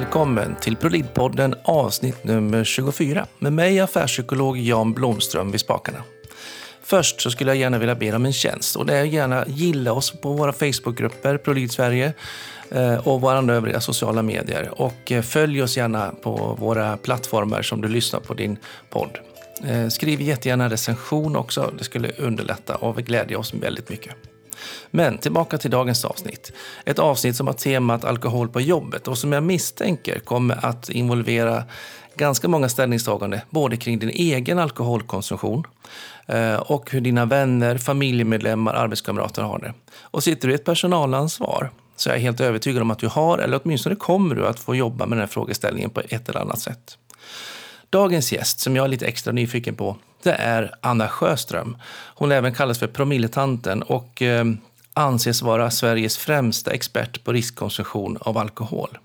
[0.00, 6.02] välkommen till ProLid-podden avsnitt nummer 24 med mig affärspsykolog Jan Blomström vid spakarna.
[6.82, 9.92] Först så skulle jag gärna vilja be om en tjänst och det är gärna gilla
[9.92, 12.12] oss på våra Facebookgrupper, ProLid Sverige
[12.70, 14.80] eh, och våra övriga sociala medier.
[14.80, 18.56] Och eh, följ oss gärna på våra plattformar som du lyssnar på din
[18.90, 19.18] podd.
[19.64, 24.14] Eh, skriv jättegärna en recension också, det skulle underlätta och glädja oss väldigt mycket.
[24.90, 26.52] Men tillbaka till dagens avsnitt.
[26.84, 31.64] Ett avsnitt som har temat alkohol på jobbet och som jag misstänker kommer att involvera
[32.16, 35.64] ganska många ställningstaganden både kring din egen alkoholkonsumtion
[36.26, 39.74] eh, och hur dina vänner, familjemedlemmar, arbetskamrater har det.
[40.00, 43.38] Och sitter du i ett personalansvar så är jag helt övertygad om att du har,
[43.38, 46.58] eller åtminstone kommer du att få jobba med den här frågeställningen på ett eller annat
[46.58, 46.98] sätt.
[47.90, 51.76] Dagens gäst, som jag är lite extra nyfiken på, det är Anna Sjöström.
[52.14, 54.44] Hon även kallas för promilletanten och eh,
[54.94, 58.98] anses vara Sveriges främsta expert på riskkonsumtion av alkohol.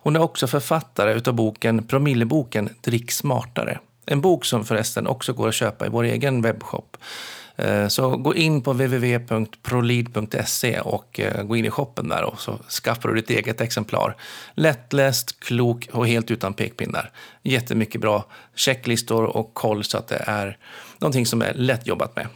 [0.00, 3.78] Hon är också författare av boken Promilleboken Drick smartare.
[4.06, 6.96] En bok som förresten också går att köpa i vår egen webbshop.
[7.58, 12.58] Eh, så gå in på www.prolid.se och eh, gå in i shoppen där och så
[12.84, 14.16] skaffar du ditt eget exemplar.
[14.54, 17.10] Lättläst, klok och helt utan pekpinnar.
[17.42, 20.58] Jättemycket bra checklistor och koll så att det är
[20.98, 22.26] någonting som är lätt jobbat med.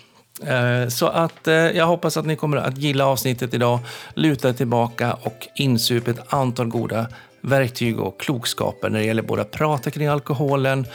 [0.45, 3.79] Eh, så att jag hoppas att ni kommer att gilla avsnittet idag,
[4.15, 7.07] luta er tillbaka och insup ett antal goda
[7.41, 10.87] verktyg och klokskaper när det gäller både att prata kring alkoholen,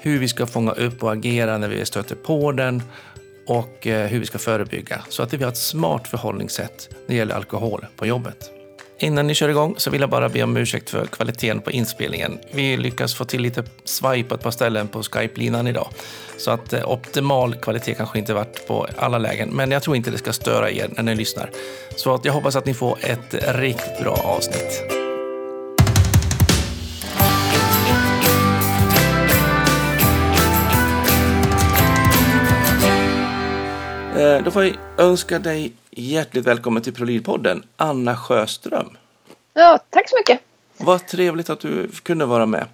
[0.00, 2.82] hur vi ska fånga upp och agera när vi stöter på den
[3.48, 7.14] och eh, hur vi ska förebygga så att vi har ett smart förhållningssätt när det
[7.14, 8.50] gäller alkohol på jobbet.
[9.00, 12.38] Innan ni kör igång så vill jag bara be om ursäkt för kvaliteten på inspelningen.
[12.52, 15.88] Vi lyckas få till lite svaj på ett par ställen på Skype-linan idag.
[16.38, 20.10] Så att eh, optimal kvalitet kanske inte varit på alla lägen, men jag tror inte
[20.10, 21.50] det ska störa er när ni lyssnar.
[21.96, 24.97] Så att jag hoppas att ni får ett riktigt bra avsnitt.
[34.18, 38.96] Då får jag önska dig hjärtligt välkommen till ProLid-podden, Anna Sjöström.
[39.54, 40.40] Ja, tack så mycket.
[40.76, 42.66] Vad trevligt att du kunde vara med.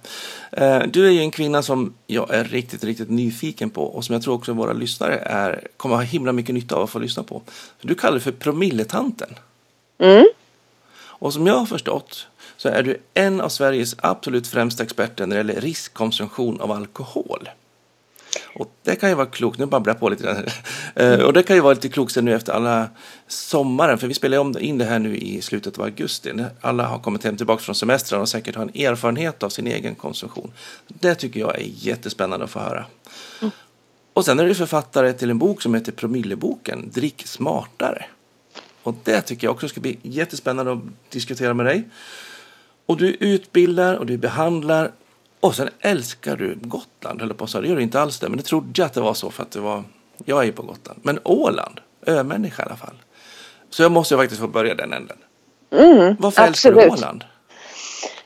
[0.51, 4.13] Eh, du är ju en kvinna som jag är riktigt, riktigt nyfiken på och som
[4.13, 7.23] jag tror också våra lyssnare är, kommer ha himla mycket nytta av att få lyssna
[7.23, 7.41] på.
[7.81, 9.35] Du kallar dig för promilletanten.
[9.97, 10.25] Mm.
[10.97, 12.27] Och som jag har förstått
[12.57, 17.49] så är du en av Sveriges absolut främsta experter när det gäller riskkonsumtion av alkohol.
[18.55, 20.45] Och det kan ju vara klokt, nu babblar jag på lite grann.
[20.95, 21.25] Mm.
[21.25, 22.89] och det kan ju vara lite klokt nu efter alla
[23.27, 26.33] sommaren, för vi spelar om in det här nu i slutet av augusti.
[26.61, 29.95] Alla har kommit hem tillbaka från semestern och säkert har en erfarenhet av sin egen
[29.95, 30.51] konsumtion.
[30.87, 32.85] Det tycker jag är jättespännande att få höra.
[33.41, 33.51] Mm.
[34.13, 38.05] Och sen är du författare till en bok som heter Promilleboken, Drick smartare.
[38.83, 40.79] Och det tycker jag också ska bli jättespännande att
[41.09, 41.83] diskutera med dig.
[42.85, 44.91] Och du utbildar och du behandlar
[45.45, 47.61] och sen älskar du Gotland, eller på så.
[47.61, 49.43] Det gör du inte alls det, men det trodde jag att det var så för
[49.43, 49.83] att det var,
[50.25, 50.99] jag är ju på Gotland.
[51.03, 52.95] Men Åland, ömänniska i alla fall.
[53.69, 55.17] Så jag måste ju faktiskt få börja den änden.
[55.71, 56.77] Mm, Varför absolut.
[56.77, 57.23] älskar du Åland?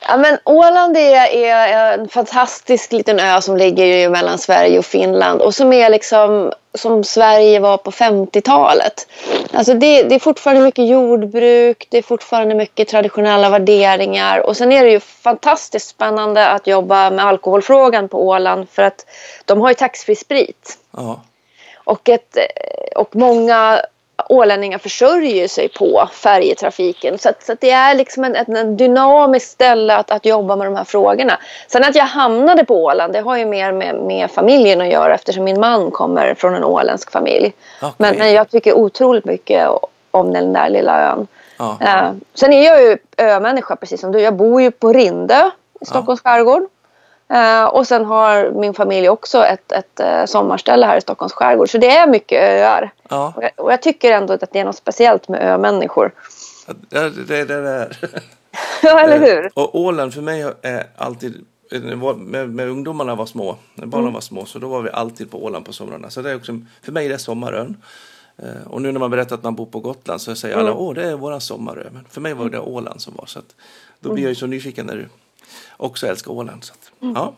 [0.07, 5.41] Ja, men Åland är, är, en fantastisk liten ö som ligger mellan Sverige och Finland
[5.41, 9.07] och som är liksom som Sverige var på 50-talet.
[9.53, 14.71] Alltså det, det, är fortfarande mycket jordbruk, det är fortfarande mycket traditionella värderingar och sen
[14.71, 19.05] är det ju fantastiskt spännande att jobba med alkoholfrågan på Åland för att
[19.45, 20.77] de har ju taxfree sprit.
[20.91, 21.21] Ja.
[21.83, 22.37] Och, ett,
[22.95, 23.81] och många
[24.29, 27.17] ålänningar försörjer sig på färjetrafiken.
[27.17, 30.55] Så, att, så att det är liksom en, en, en dynamiskt ställe att, att jobba
[30.55, 31.39] med de här frågorna.
[31.67, 35.15] Sen att jag hamnade på Åland, det har ju mer med, med familjen att göra
[35.15, 37.53] eftersom min man kommer från en åländsk familj.
[37.81, 37.91] Okay.
[37.97, 39.69] Men, men jag tycker otroligt mycket
[40.11, 41.27] om den där lilla ön.
[41.57, 41.77] Ja.
[41.81, 44.19] Uh, sen är jag ju ömänniska precis som du.
[44.19, 45.51] Jag bor ju på Rindö
[45.81, 46.31] i Stockholms ja.
[46.31, 46.63] skärgård.
[47.33, 51.69] Uh, och sen har min familj också ett, ett uh, sommarställe här i Stockholms skärgård.
[51.69, 52.91] Så det är mycket öar.
[53.09, 53.33] Ja.
[53.35, 56.11] Och, jag, och, jag, tycker ändå att det är något speciellt med ömänniskor.
[56.67, 57.97] Ja, det, det, det är
[58.81, 59.43] Ja, eller hur?
[59.43, 61.45] Uh, och Åland för mig är alltid
[62.17, 64.13] med, med ungdomarna var små, när barnen mm.
[64.13, 66.09] var små, så då var vi alltid på Åland på somrarna.
[66.09, 67.77] Så det är också, för mig är det sommarön.
[68.65, 70.81] Och nu när man berättar att man bor på Gotland så säger alla, mm.
[70.81, 71.87] åh det är våran sommarö.
[71.91, 73.25] Men för mig var det Åland som var.
[73.25, 73.55] Så att,
[73.99, 75.09] då blir jag ju så nyfiken när du
[75.77, 76.63] också älskar Åland.
[76.63, 77.15] Så att, mm.
[77.15, 77.33] ja.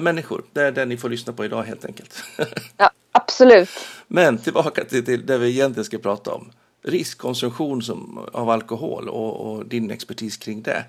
[0.00, 2.24] Människor, det är det ni får lyssna på idag helt enkelt.
[2.76, 3.68] ja, absolut.
[4.06, 6.52] Men tillbaka till, till det vi egentligen ska prata om.
[6.82, 10.84] Riskkonsumtion som, av alkohol och, och din expertis kring det.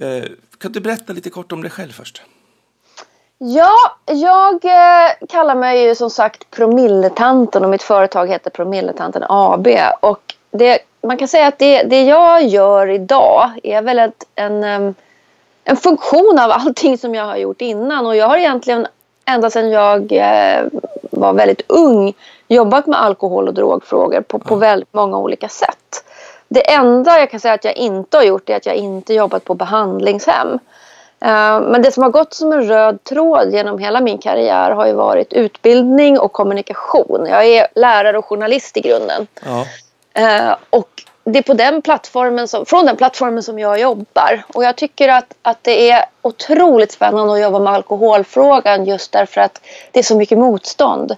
[0.00, 0.24] Eh,
[0.58, 2.22] kan du berätta lite kort om dig själv först?
[3.38, 3.76] Ja,
[4.06, 9.68] jag eh, kallar mig ju som sagt Promilletanten och mitt företag heter Promilletanten AB.
[10.00, 14.64] Och det, man kan säga att det, det jag gör idag är väl ett, en,
[14.64, 14.94] en
[15.82, 18.06] funktion av allting som jag har gjort innan.
[18.06, 18.86] Och jag har egentligen
[19.24, 20.64] ända sedan jag eh,
[21.10, 22.14] var väldigt ung
[22.48, 26.04] jobbat med alkohol och drogfrågor på, på väldigt många olika sätt.
[26.48, 29.44] Det enda jag kan säga att jag inte har gjort är att jag inte jobbat
[29.44, 30.58] på behandlingshem.
[31.20, 34.86] Eh, men det som har gått som en röd tråd genom hela min karriär har
[34.86, 37.26] ju varit utbildning och kommunikation.
[37.26, 39.26] Jag är lärare och journalist i grunden.
[39.44, 39.66] Ja.
[40.14, 40.88] Eh, och
[41.24, 44.42] det är på den plattformen som, från den plattformen som jag jobbar.
[44.54, 49.40] Och jag tycker att, att det är otroligt spännande att jobba med alkoholfrågan just därför
[49.40, 49.60] att
[49.92, 51.16] det är så mycket motstånd.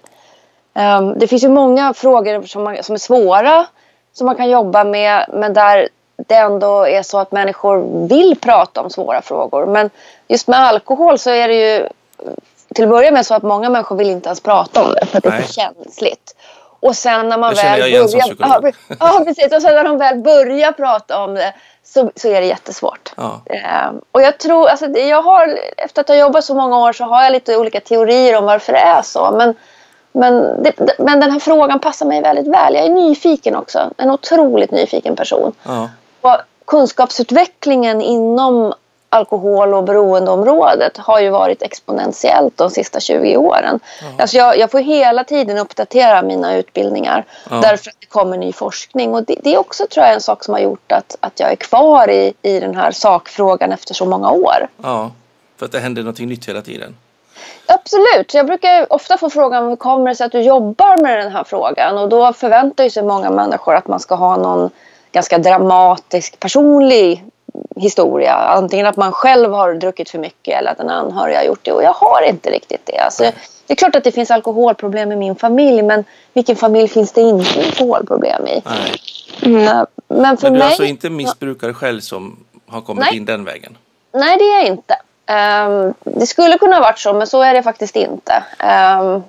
[0.74, 3.66] Um, det finns ju många frågor som, man, som är svåra
[4.12, 8.80] som man kan jobba med men där det ändå är så att människor vill prata
[8.80, 9.66] om svåra frågor.
[9.66, 9.90] Men
[10.28, 11.88] just med alkohol så är det ju
[12.74, 15.18] till att börja med så att många människor vill inte ens prata om det för
[15.18, 16.36] att det är för känsligt.
[16.82, 18.36] Och sen när man det väl börjar...
[18.38, 19.52] Ja, ja, precis.
[19.52, 23.12] Och sen när de väl börjar prata om det så, så är det jättesvårt.
[23.16, 23.40] Ja.
[23.46, 27.04] Eh, och jag tror, alltså, jag har, efter att ha jobbat så många år så
[27.04, 29.30] har jag lite olika teorier om varför det är så.
[29.30, 29.54] Men,
[30.12, 32.74] men, det, men den här frågan passar mig väldigt väl.
[32.74, 33.90] Jag är nyfiken också.
[33.96, 35.52] En otroligt nyfiken person.
[35.62, 35.90] Ja.
[36.20, 38.74] Och kunskapsutvecklingen inom
[39.12, 43.80] alkohol och beroendeområdet har ju varit exponentiellt de sista 20 åren.
[44.00, 44.22] Ja.
[44.22, 47.60] Alltså jag, jag, får hela tiden uppdatera mina utbildningar ja.
[47.60, 49.14] därför att det kommer ny forskning.
[49.14, 51.52] Och det, det, är också tror jag en sak som har gjort att, att jag
[51.52, 54.68] är kvar i, i den här sakfrågan efter så många år.
[54.82, 55.10] Ja,
[55.56, 56.96] för att det händer någonting nytt hela tiden.
[57.66, 58.34] Absolut.
[58.34, 61.44] Jag brukar ofta få frågan hur kommer det sig att du jobbar med den här
[61.44, 61.98] frågan?
[61.98, 64.70] Och då förväntar sig många människor att man ska ha någon
[65.12, 67.24] ganska dramatisk personlig
[67.76, 68.34] historia.
[68.34, 71.72] Antingen att man själv har druckit för mycket eller att en anhörig har gjort det.
[71.72, 72.98] Och jag har inte riktigt det.
[72.98, 73.22] Alltså,
[73.66, 77.20] det är klart att det finns alkoholproblem i min familj men vilken familj finns det
[77.20, 78.62] inte alkoholproblem i?
[78.64, 78.92] Nej.
[79.42, 83.16] Mm, men för men du är alltså inte missbrukare själv som har kommit Nej.
[83.16, 83.76] in den vägen?
[84.12, 84.96] Nej, det är jag inte.
[85.26, 88.44] Um, det skulle kunna varit så men så är det faktiskt inte.
[89.00, 89.22] Um,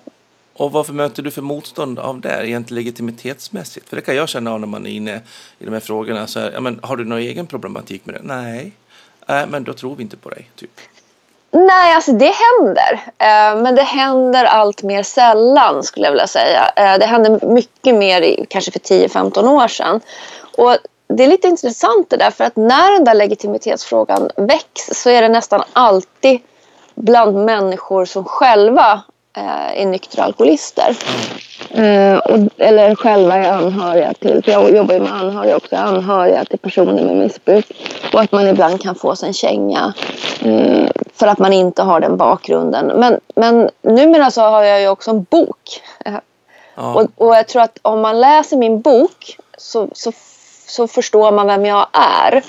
[0.53, 3.89] och varför möter du för motstånd av det, rent legitimitetsmässigt?
[3.89, 5.21] För det kan jag känna av när man är inne
[5.59, 6.27] i de här frågorna.
[6.27, 8.21] Så här, ja, men, har du någon egen problematik med det?
[8.23, 8.71] Nej,
[9.27, 10.49] äh, men då tror vi inte på dig.
[10.55, 10.79] Typ.
[11.51, 12.93] Nej, alltså det händer.
[13.17, 16.71] Eh, men det händer allt mer sällan skulle jag vilja säga.
[16.75, 20.01] Eh, det hände mycket mer kanske för 10-15 år sedan.
[20.57, 20.77] Och
[21.07, 25.21] det är lite intressant det där för att när den där legitimitetsfrågan väcks så är
[25.21, 26.39] det nästan alltid
[26.95, 30.95] bland människor som själva är nyktra alkoholister.
[31.69, 36.45] Eh, och, eller själva är anhöriga till, för jag jobbar ju med anhöriga också, anhöriga
[36.45, 37.65] till personer med missbruk.
[38.13, 39.93] Och att man ibland kan få sig en känga
[40.41, 42.87] eh, för att man inte har den bakgrunden.
[42.87, 45.81] Men, men numera så har jag ju också en bok.
[46.75, 46.93] Ja.
[46.93, 50.11] Och, och jag tror att om man läser min bok så, så,
[50.67, 52.43] så förstår man vem jag är.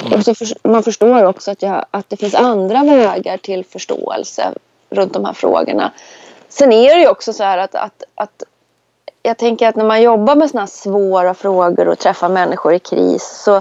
[0.00, 0.12] Mm.
[0.12, 4.52] Och så för, man förstår också att, jag, att det finns andra vägar till förståelse
[4.90, 5.92] runt de här frågorna.
[6.50, 8.42] Sen är det ju också så här att, att, att
[9.22, 12.78] jag tänker att när man jobbar med sådana här svåra frågor och träffar människor i
[12.78, 13.60] kris så,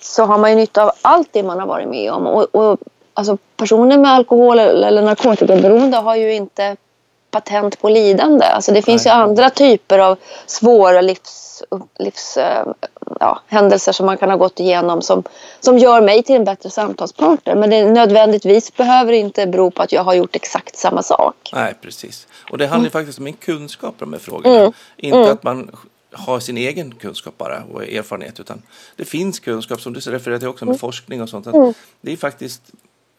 [0.00, 2.26] så har man ju nytta av allt det man har varit med om.
[2.26, 2.78] Och, och
[3.14, 6.76] alltså personer med alkohol eller narkotikaberoende har ju inte
[7.30, 8.44] patent på lidande.
[8.44, 9.14] Alltså det finns Nej.
[9.14, 11.62] ju andra typer av svåra livs,
[11.98, 12.66] livs, eh,
[13.20, 13.40] ja,
[13.78, 15.22] som man kan ha gått igenom som,
[15.60, 17.54] som gör mig till en bättre samtalspartner.
[17.54, 21.50] Men det nödvändigtvis behöver inte bero på att jag har gjort exakt samma sak.
[21.52, 22.26] Nej, precis.
[22.50, 22.90] Och det handlar mm.
[22.90, 24.58] faktiskt om en kunskap om de här frågorna.
[24.58, 24.72] Mm.
[24.96, 25.32] Inte mm.
[25.32, 25.70] att man
[26.12, 28.62] har sin egen kunskap bara och erfarenhet utan
[28.96, 30.78] det finns kunskap som du refererar till också med mm.
[30.78, 31.46] forskning och sånt.
[31.46, 31.74] Mm.
[32.00, 32.62] Det är faktiskt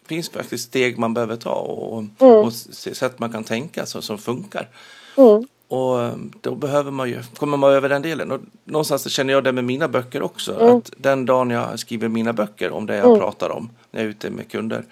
[0.08, 2.34] finns faktiskt steg man behöver ta och, mm.
[2.34, 4.70] och sätt man kan tänka så, som funkar.
[5.18, 5.48] Mm.
[5.68, 8.32] Och eh, då behöver man ju, kommer man över den delen.
[8.32, 10.62] Och någonstans känner jag det med mina böcker också.
[10.62, 10.78] Mm.
[10.78, 13.20] Att den dagen jag skriver mina böcker om det jag mm.
[13.20, 14.86] pratar om när jag är ute med kunder.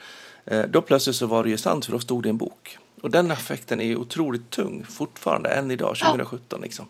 [0.45, 2.77] Eh, då plötsligt så var det ju sant för då stod det i en bok.
[3.01, 6.85] Och den effekten är otroligt tung fortfarande än idag 2017 liksom.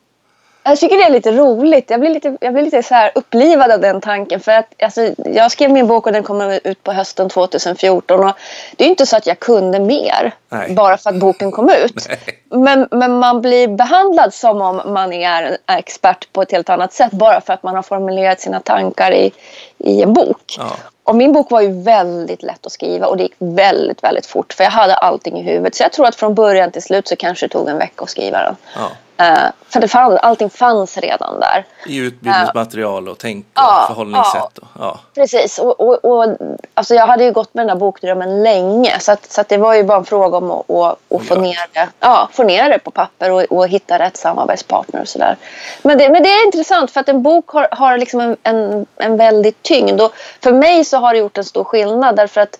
[0.64, 1.90] Jag tycker det är lite roligt.
[1.90, 4.40] Jag blir lite, jag blir lite så här upplivad av den tanken.
[4.40, 8.20] För att, alltså, jag skrev min bok och den kommer ut på hösten 2014.
[8.20, 8.34] Och
[8.76, 10.74] det är inte så att jag kunde mer Nej.
[10.74, 12.08] bara för att boken kom ut.
[12.52, 17.12] Men, men man blir behandlad som om man är expert på ett helt annat sätt
[17.12, 19.32] bara för att man har formulerat sina tankar i,
[19.78, 20.56] i en bok.
[20.58, 20.72] Ja.
[21.04, 24.54] Och min bok var ju väldigt lätt att skriva och det gick väldigt, väldigt fort.
[24.54, 25.76] För jag hade allting i huvudet.
[25.76, 28.10] Så jag tror att från början till slut så kanske det tog en vecka att
[28.10, 28.56] skriva den.
[28.76, 28.90] Ja.
[29.20, 31.66] Eh, för det fann, allting fanns redan där.
[31.86, 34.58] I utbildningsmaterial och tänk och Ja, förhållningssätt.
[34.58, 35.00] Och, ja.
[35.16, 35.60] Precis.
[35.60, 36.38] Och, och, och,
[36.74, 39.00] alltså jag hade ju gått med den där bokdrömmen länge.
[39.00, 41.66] Så, att, så att det var ju bara en fråga om att, att, få, ner
[41.74, 45.38] det, ja, få ner det på papper och, och hitta rätt samarbetspartner och sådär.
[45.82, 48.86] Men det, men det är intressant för att en bok har, har liksom en, en,
[48.96, 50.02] en väldig tyngd.
[50.02, 52.60] Och för mig så har det gjort en stor skillnad därför att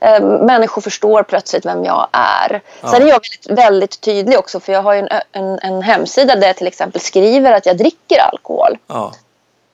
[0.00, 2.60] eh, människor förstår plötsligt vem jag är.
[2.80, 6.46] Sen är jag väldigt, väldigt tydlig också för jag har en, en, en hemsida där
[6.46, 8.78] jag till exempel skriver att jag dricker alkohol.
[8.86, 9.12] Ja.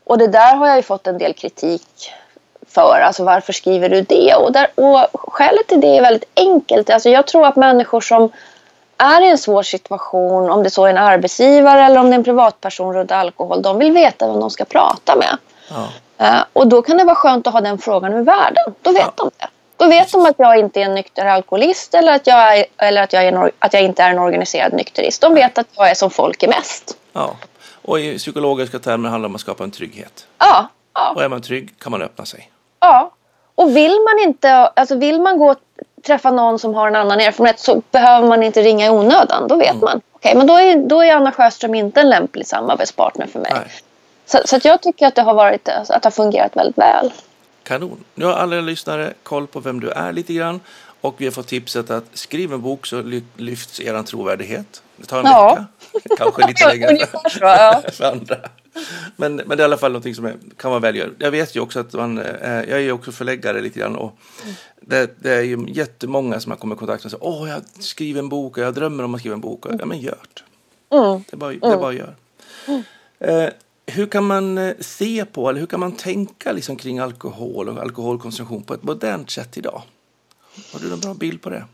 [0.04, 2.12] Och det där har jag ju fått en del kritik
[2.68, 3.00] för.
[3.00, 4.35] Alltså varför skriver du det?
[4.35, 6.90] Och, där, och skälet till det är väldigt enkelt.
[6.90, 8.30] Alltså jag tror att människor som
[8.99, 12.18] är i en svår situation, om det så är en arbetsgivare eller om det är
[12.18, 15.37] en privatperson runt alkohol, de vill veta vem de ska prata med.
[15.71, 15.88] Ja.
[16.26, 18.75] Eh, och då kan det vara skönt att ha den frågan ur världen.
[18.83, 19.12] Då vet Ja.
[19.16, 19.47] de det.
[19.76, 23.02] Då vet de att jag inte är en nykter alkoholist eller att jag, är, eller
[23.02, 25.21] att jag, en, att jag inte är en organiserad nykterist.
[25.23, 26.97] De vet att jag är som folk är mest.
[27.12, 27.37] ja.
[27.83, 30.26] Och i psykologiska termer handlar det om att skapa en trygghet.
[30.38, 31.12] Ja, ja.
[31.16, 32.50] Och är man trygg kan man öppna sig.
[32.80, 33.11] Ja,
[33.54, 35.54] och vill man inte, alltså vill man gå
[36.06, 39.49] träffa någon som har en annan erfarenhet så behöver man inte ringa i onödan.
[39.49, 39.80] Då vet Mm.
[39.85, 40.00] man.
[40.12, 43.52] Okej, men då är, då är Anna Sjöström inte en lämplig samarbetspartner för mig.
[43.54, 43.66] Nej.
[44.26, 47.12] Så, så att jag tycker att det har varit, att det har fungerat väldigt väl.
[47.66, 48.04] Kanon.
[48.14, 50.61] Nu har alla lyssnare koll på vem du är lite grann.
[51.00, 54.82] Och vi har fått tipset att skriv en bok så ly- lyfts er trovärdighet.
[54.96, 55.66] Det tar en Ja.
[55.92, 56.16] vecka.
[56.16, 57.82] Kanske lite längre Ungefär så, ja.
[57.92, 58.37] för andra.
[59.16, 61.14] Men, men det är i alla fall någonting som är, kan vara välgörande.
[61.18, 64.18] Jag vet ju också att man, eh, jag är ju också förläggare lite grann och
[64.80, 67.62] det, det är ju jättemånga som har kommit i kontakt med och säger åh jag
[67.85, 69.64] skriver en bok och jag drömmer om att skriva en bok.
[69.78, 70.96] Ja men gör det.
[70.96, 71.25] Mm.
[71.30, 72.14] Det är bara, det är bara att göra.
[73.18, 73.49] Eh,
[73.87, 77.83] hur kan man eh, se på eller hur kan man tänka liksom, kring alkohol och
[77.83, 79.83] alkoholkonsumtion på ett modernt sätt idag?
[80.73, 81.64] Har du någon bra bild på det?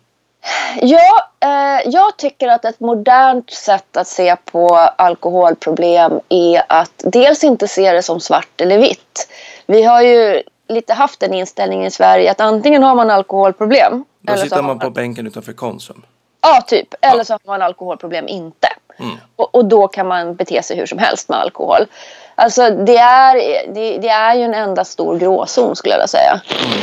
[0.80, 7.44] Ja, eh, jag tycker att ett modernt sätt att se på alkoholproblem är att dels
[7.44, 9.28] inte se det som svart eller vitt.
[9.66, 14.04] Vi har ju lite haft den inställningen i Sverige att antingen har man alkoholproblem.
[14.20, 16.02] Då eller sitter man på bänken utanför Konsum.
[16.40, 16.94] Ja, typ.
[17.00, 18.68] Eller så har man alkoholproblem inte.
[19.02, 19.16] Mm.
[19.36, 21.86] Och, och då kan man bete sig hur som helst med alkohol.
[22.34, 23.34] Alltså det är,
[23.74, 26.40] det, det är ju en enda stor gråzon skulle jag vilja säga.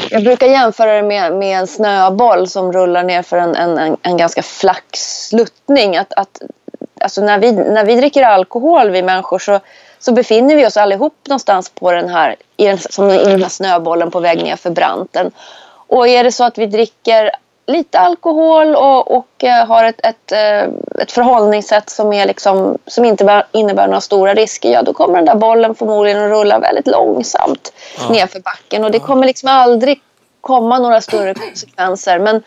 [0.10, 3.98] Jag brukar jämföra det med, med en snöboll som rullar ner för en, en, en,
[4.02, 5.98] en ganska flack sluttning.
[5.98, 6.42] Att, att,
[7.02, 9.60] alltså när, vi, när vi dricker alkohol, vi människor, så,
[10.00, 13.50] så befinner vi oss allihop någonstans på den här, i den, som i den här
[13.50, 15.32] snöbollen på väg ner för branten.
[15.88, 17.32] Och är det så att vi dricker
[17.70, 20.70] lite alkohol och, och eh, har ett, ett, eh,
[21.02, 25.16] ett förhållningssätt som, är liksom, som inte bär- innebär några stora risker, ja då kommer
[25.16, 28.10] den där bollen förmodligen att rulla väldigt långsamt Ja.
[28.14, 30.02] nerför backen och det kommer liksom aldrig
[30.42, 32.20] komma några större konsekvenser.
[32.20, 32.44] Men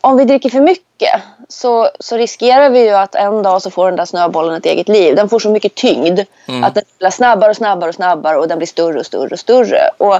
[0.00, 3.86] om vi dricker för mycket så, så riskerar vi ju att en dag så får
[3.86, 5.16] den där snöbollen ett eget liv.
[5.16, 6.64] Den får så mycket tyngd Mm.
[6.64, 9.38] att den blir snabbare och snabbare och snabbare och den blir större och större och
[9.40, 9.80] större.
[9.98, 10.16] Och,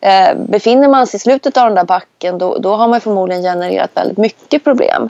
[0.00, 3.42] Eh, befinner man sig i slutet av den där backen då, då har man förmodligen
[3.42, 5.08] genererat väldigt mycket problem.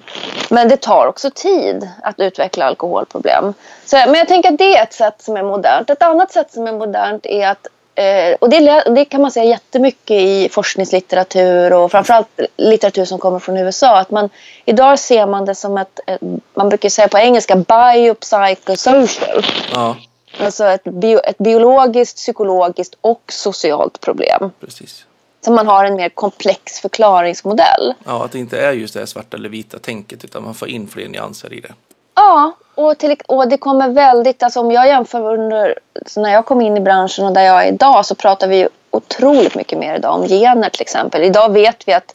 [0.50, 3.54] Men det tar också tid att utveckla alkoholproblem.
[3.84, 5.90] Så, men jag tänker att det är ett sätt som är modernt.
[5.90, 7.66] Ett annat sätt som är modernt är att
[7.98, 13.38] Eh, och det, det kan man säga jättemycket i forskningslitteratur och framförallt litteratur som kommer
[13.38, 13.98] från USA.
[13.98, 14.30] Att man,
[14.64, 16.20] idag ser man det som ett, ett
[16.54, 19.46] man brukar säga på engelska, biopsychosocial.
[19.72, 19.96] Ja,
[20.40, 24.50] Alltså ett, bio, ett biologiskt, psykologiskt och socialt problem.
[24.60, 25.04] precis.
[25.40, 27.94] Så man har en mer komplex förklaringsmodell.
[28.04, 30.68] Ja, att det inte är just det här svarta eller vita tänket utan man får
[30.68, 31.72] in fler nyanser i det.
[32.14, 36.46] Ja, och, till, och det kommer väldigt, alltså om jag jämför under, så när jag
[36.46, 39.96] kom in i branschen och där jag är idag så pratar vi otroligt mycket mer
[39.96, 41.22] idag om gener till exempel.
[41.22, 42.14] Idag vet vi att,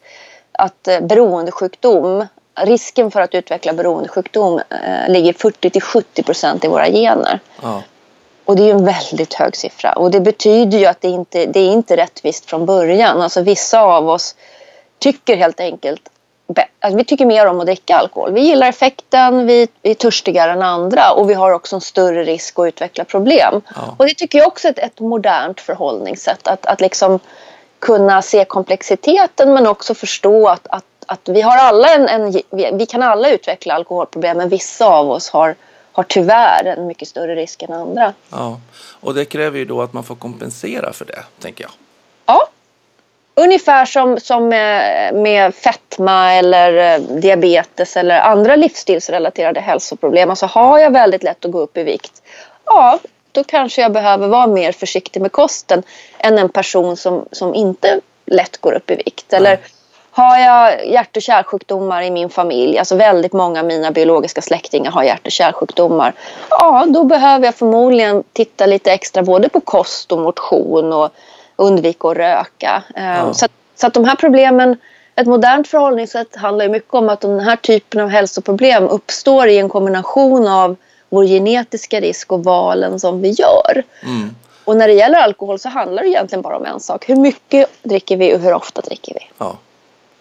[0.51, 2.25] att eh, beroendesjukdom,
[2.55, 7.39] risken för att utveckla beroendesjukdom eh, ligger 40 till 70 procent i våra gener.
[7.61, 7.83] Ja,
[8.45, 9.93] Och det är ju en väldigt hög siffra.
[9.93, 13.21] Och det betyder ju att det inte det är inte rättvist från början.
[13.21, 14.35] Alltså vissa av oss
[14.99, 16.09] tycker helt enkelt
[16.83, 18.33] alltså vi tycker mer om att dricka alkohol.
[18.33, 22.23] Vi gillar effekten, vi, vi är törstigare än andra och vi har också en större
[22.23, 23.61] risk att utveckla problem.
[23.75, 23.95] Ja.
[23.97, 26.47] Och det tycker jag också är ett, ett modernt förhållningssätt.
[26.47, 27.19] Att, att liksom
[27.79, 32.69] kunna se komplexiteten men också förstå att, att, att vi har alla en, en vi,
[32.73, 35.55] vi kan alla utveckla alkoholproblem men vissa av oss har,
[35.93, 38.13] har tyvärr en mycket större risk än andra.
[38.29, 38.59] ja.
[38.99, 41.71] Och det kräver ju då att man får kompensera för det, tänker jag.
[42.25, 42.47] Ja.
[43.35, 50.29] Ungefär som, som med, med fetma eller eh, diabetes eller andra livsstilsrelaterade hälsoproblem.
[50.29, 52.21] Alltså har jag väldigt lätt att gå upp i vikt,
[52.65, 52.99] ja
[53.33, 55.83] då kanske jag behöver vara mer försiktig med kosten
[56.17, 59.33] än en person som, som inte lätt går upp i vikt.
[59.33, 59.59] Eller
[60.15, 64.91] Har jag hjärt och kärlsjukdomar i min familj, alltså väldigt många av mina biologiska släktingar
[64.91, 66.13] har hjärt och kärlsjukdomar.
[66.49, 71.09] Ja, då behöver jag förmodligen titta lite extra både på kost och motion och
[71.55, 72.83] undvika att röka.
[72.95, 73.33] Eh, Ja.
[73.33, 74.77] Så, att, så att de här problemen,
[75.15, 79.69] ett modernt förhållningssätt handlar mycket om att den här typen av hälsoproblem uppstår i en
[79.69, 80.75] kombination av
[81.09, 83.83] vår genetiska risk och valen som vi gör.
[84.03, 84.35] Mm.
[84.65, 87.09] Och när det gäller alkohol så handlar det egentligen bara om en sak.
[87.09, 89.29] Hur mycket dricker vi och hur ofta dricker vi?
[89.37, 89.57] Ja.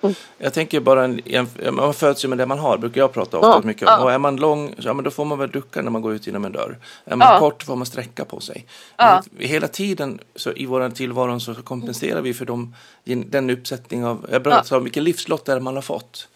[0.02, 0.14] Mm.
[0.38, 3.38] Jag tänker bara, en, en, man föds ju med det man har, brukar jag prata
[3.38, 3.88] ofta Ja, mycket om.
[3.98, 4.04] ja.
[4.04, 6.26] Och är man lång, ja men då får man väl ducka när man går ut
[6.26, 6.78] genom en dörr.
[7.04, 7.38] Är man Ja.
[7.38, 8.66] kort får man sträcka på sig.
[8.96, 9.22] Ja.
[9.38, 14.46] Hela tiden så i vår tillvaro så kompenserar vi för de, den uppsättning av, jag
[14.46, 14.64] Ja.
[14.64, 16.28] säga vilken livslott är det man har fått.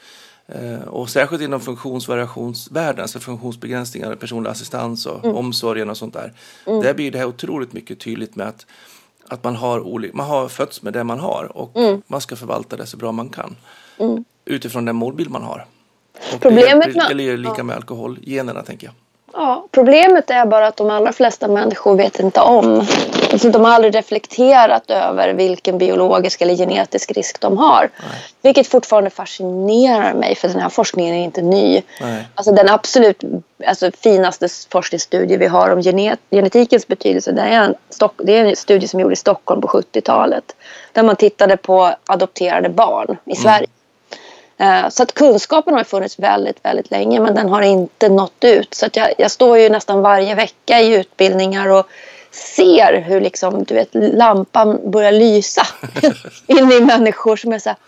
[0.49, 5.37] Eh, och särskilt inom funktionsvariationsvärlden, alltså funktionsbegränsningar, personlig assistans och Mm.
[5.37, 6.33] omsorgen och sånt där.
[6.65, 8.67] Där blir det här otroligt mycket tydligt med att,
[9.29, 12.03] att man, har olika, man har fötts med det man har och Mm.
[12.07, 13.57] man ska förvalta det så bra man kan.
[14.45, 15.67] Utifrån den målbild man har.
[16.35, 18.95] Och Problemet det med- gäller ju lika med alkoholgenerna tänker jag.
[19.39, 22.87] Ja, problemet är bara att de allra flesta människor vet inte om.
[23.33, 27.91] Alltså, de har aldrig reflekterat över vilken biologisk eller genetisk risk de har.
[28.43, 31.83] Vilket fortfarande fascinerar mig för den här forskningen är inte ny.
[32.01, 32.29] Nej.
[32.35, 33.23] Alltså den absolut
[33.67, 37.75] alltså, finaste forskningsstudie vi har om genet genetikens betydelse det är, en
[38.17, 40.57] det är en studie som gjordes i Stockholm på 70-talet.
[40.93, 43.67] Där man tittade på adopterade barn i Sverige.
[43.67, 43.76] Eh,
[44.91, 48.75] Så att kunskapen har funnits väldigt, väldigt länge men den har inte nått ut.
[48.75, 51.87] Så att jag, jag står ju nästan varje vecka i utbildningar och
[52.31, 55.67] ser hur liksom, du vet, lampan börjar lysa
[56.47, 57.79] in i människor som är så här,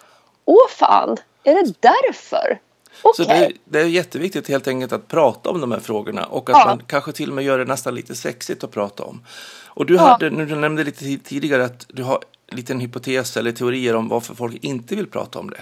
[0.45, 2.59] åh fan, är det därför?
[3.03, 3.27] Så Okej.
[3.39, 6.57] det, är- det är jätteviktigt helt enkelt att prata om de här frågorna och att
[6.59, 6.65] Ja.
[6.67, 9.21] man kanske till och med gör det nästan lite sexigt att prata om.
[9.67, 10.01] Och du, Ja.
[10.01, 12.19] hade, nu, du nämnde lite ti- tidigare att du har
[12.51, 15.61] en liten hypotes eller teorier om varför folk inte vill prata om det.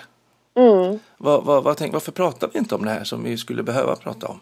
[0.57, 0.99] Mm.
[1.17, 3.97] Vad, vad, vad tänk, varför pratar vi inte om det här som vi skulle behöva
[3.97, 4.41] prata om?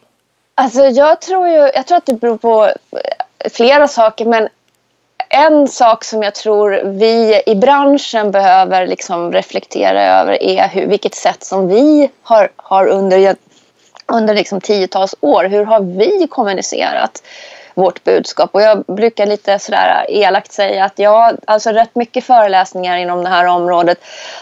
[0.55, 4.49] Alltså jag tror ju, jag tror att det beror på eh, flera saker men
[5.29, 11.15] en sak som jag tror vi i branschen behöver liksom reflektera över är hur, vilket
[11.15, 13.37] sätt som vi har, har under,
[14.07, 17.23] under liksom tiotals år, hur har vi kommunicerat
[17.75, 18.51] vårt budskap?
[18.53, 23.29] Och jag brukar lite sådär elakt säga att ja, alltså rätt mycket föreläsningar inom det
[23.29, 23.99] här området,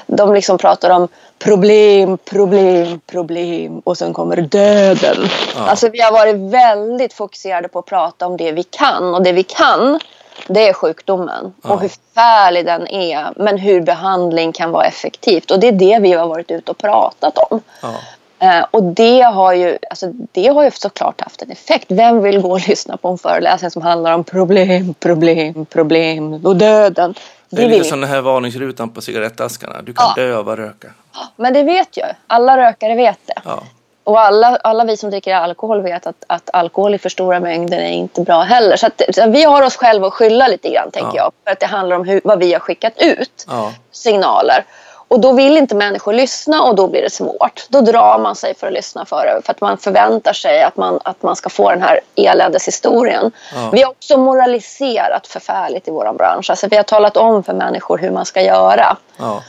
[0.06, 5.16] de liksom pratar om problem, problem, problem och sen kommer döden.
[5.56, 9.32] Alltså vi har varit väldigt fokuserade på att prata om det vi kan och det
[9.32, 10.00] vi kan
[10.46, 11.72] det är sjukdomen Ja.
[11.72, 15.98] och hur förfärlig den är men hur behandling kan vara effektivt och det är det
[16.00, 17.60] vi har varit ute och pratat om.
[17.82, 17.94] Ja.
[18.42, 21.86] Eh, och det har, ju, alltså, det har ju såklart haft en effekt.
[21.88, 26.56] Vem vill gå och lyssna på en föreläsning som handlar om problem, problem, problem och
[26.56, 27.14] döden?
[27.50, 29.82] Det Det är lite som den här varningsrutan på cigarettaskarna.
[29.82, 30.22] Du kan Ja.
[30.22, 30.88] dö av att röka.
[31.36, 32.02] Men det vet ju.
[32.26, 33.40] Alla rökare vet det.
[33.44, 33.62] Ja.
[34.04, 37.78] Och alla, alla vi som dricker alkohol vet att, att alkohol i för stora mängder
[37.78, 38.76] är inte bra heller.
[38.76, 41.22] Så, att, så vi har oss själva att skylla lite grann tänker Ja.
[41.22, 41.32] jag.
[41.44, 43.44] För att det handlar om hur, vad vi har skickat ut.
[43.48, 43.72] Ja.
[43.92, 44.64] Signaler.
[45.12, 47.66] Och då vill inte människor lyssna och då blir det svårt.
[47.68, 49.42] Då drar man sig för att lyssna för det.
[49.44, 53.32] För att man förväntar sig att man, att man ska få den här eländeshistorien.
[53.54, 53.70] Ja.
[53.72, 56.50] Vi har också moraliserat förfärligt i vår bransch.
[56.50, 58.96] Alltså vi har talat om för människor hur man ska göra.
[59.16, 59.42] ja.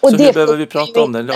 [0.00, 1.34] Och Så det hur behöver vi prata om det då?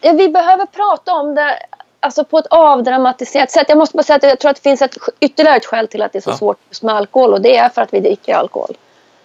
[0.00, 1.58] Ja, vi behöver prata om det
[2.00, 3.66] alltså på ett avdramatiserat sätt.
[3.68, 6.02] Jag måste bara säga att jag tror att det finns ett, ytterligare ett skäl till
[6.02, 6.36] att det är så Ja.
[6.36, 8.76] svårt med alkohol och det är för att vi dricker alkohol.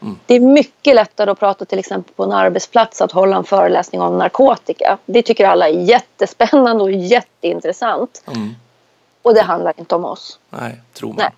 [0.02, 0.20] Mm.
[0.26, 4.02] Det är mycket lättare att prata till exempel på en arbetsplats att hålla en föreläsning
[4.02, 4.98] om narkotika.
[5.06, 8.24] Det tycker alla är jättespännande och jätteintressant.
[8.28, 8.56] Mm.
[9.22, 10.40] Och det handlar inte om oss.
[10.50, 11.18] Nej, tror man.
[11.18, 11.30] Nej.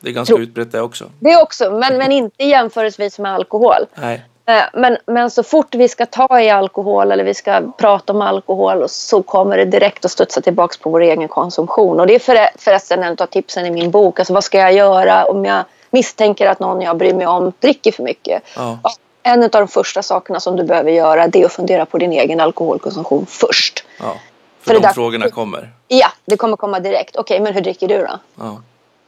[0.00, 1.04] Det är ganska Tro- utbrett det också.
[1.18, 3.86] Det också, men, men inte jämförelsevis med alkohol.
[3.94, 4.24] Nej.
[4.46, 8.22] Eh, Men, men så fort vi ska ta i alkohol eller vi ska prata om
[8.22, 12.00] alkohol så kommer det direkt att studsa tillbaka på vår egen konsumtion.
[12.00, 14.18] Och det är för, förresten en av tipsen i min bok.
[14.18, 17.92] Alltså vad ska jag göra om jag misstänker att någon jag bryr mig om dricker
[17.92, 18.42] för mycket?
[18.56, 18.78] Ja.
[19.22, 22.12] En av de första sakerna som du behöver göra det är att fundera på din
[22.12, 23.84] egen alkoholkonsumtion först.
[23.98, 24.14] ja.
[24.60, 25.70] För, För de där- frågorna kommer.
[25.88, 27.16] Ja, det kommer komma direkt.
[27.16, 28.18] Okej, men hur dricker du då?
[28.38, 28.62] Ja.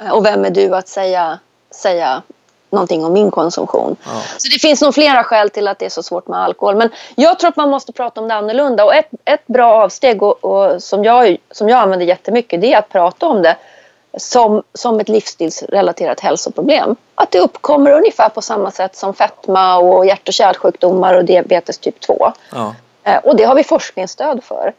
[0.07, 1.39] Eh, Och vem är du att säga,
[1.71, 2.23] säga
[2.71, 3.97] någonting om min konsumtion?
[4.05, 4.11] Ja.
[4.39, 6.75] Så det finns nog flera skäl till att det är så svårt med alkohol.
[6.77, 8.85] Men jag tror att man måste prata om det annorlunda.
[8.85, 12.79] Och ett, ett bra avsteg och, och som, jag, som jag använder jättemycket det är
[12.79, 13.57] att prata om det
[14.17, 16.97] som, som ett livsstilsrelaterat hälsoproblem.
[17.15, 21.79] Att det uppkommer ungefär på samma sätt som fetma och hjärt och kärlsjukdomar och diabetes
[21.79, 22.33] typ 2.
[22.53, 22.75] Ja.
[23.05, 24.73] Eh, Och det har vi forskningsstöd för.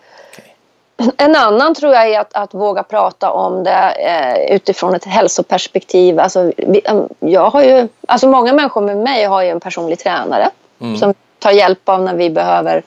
[1.17, 6.19] En annan tror jag är att, att våga prata om det eh, utifrån ett hälsoperspektiv.
[6.19, 9.99] Alltså, vi, em, jag har ju, alltså många människor med mig har ju en personlig
[9.99, 10.49] tränare
[10.81, 10.97] Mm.
[10.97, 12.83] som tar hjälp av när vi behöver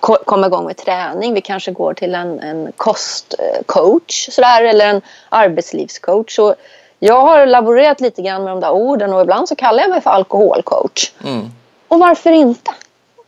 [0.00, 1.34] komma igång med träning.
[1.34, 6.36] Vi kanske går till en, en kostcoach sådär, eller en arbetslivscoach.
[6.36, 6.54] Så
[6.98, 10.00] jag har laborerat lite grann med de där orden och ibland så kallar jag mig
[10.00, 11.12] för alkoholcoach.
[11.24, 11.50] Mm.
[11.88, 12.70] Och varför inte?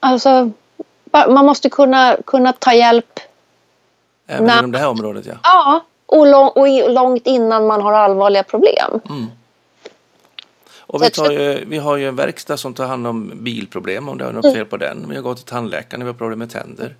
[0.00, 0.50] Alltså,
[1.12, 3.20] man måste kunna, kunna ta hjälp
[4.26, 4.58] Även Nej.
[4.58, 5.34] inom det här området, ja.
[5.42, 9.00] ja, och, lång, och långt innan man har allvarliga problem.
[10.86, 14.18] Och vi, tar ju, vi har ju en verkstad som tar hand om bilproblem om
[14.18, 15.06] det är något fel på den.
[15.08, 16.94] Vi har gått till tandläkaren när vi har problem med tänder.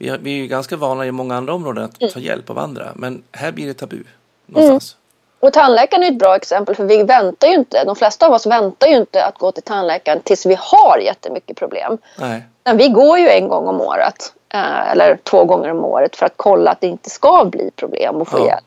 [0.00, 2.58] Vi, har, vi är ju ganska vana i många andra områden att ta hjälp av
[2.58, 2.92] andra.
[2.94, 4.04] Men här blir det tabu
[4.46, 4.96] någonstans.
[5.40, 8.46] Och tandläkaren är ett bra exempel för vi väntar ju inte, de flesta av oss
[8.46, 11.98] väntar ju inte att gå till tandläkaren tills vi har jättemycket problem.
[12.18, 12.42] Nej.
[12.64, 16.26] Men vi går ju en gång om året eh, eller två gånger om året för
[16.26, 18.46] att kolla att det inte ska bli problem och få Ja.
[18.46, 18.64] hjälp.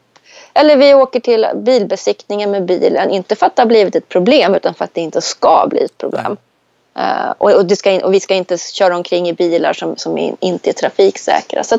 [0.54, 4.56] Eller vi åker till bilbesiktningen med bilen, inte för att det har blivit ett problem
[4.56, 6.38] utan för att det inte ska bli ett problem.
[6.96, 10.18] Eh, och, och, ska in, och vi ska inte köra omkring i bilar som, som
[10.18, 11.64] in, inte är trafiksäkra.
[11.64, 11.78] Så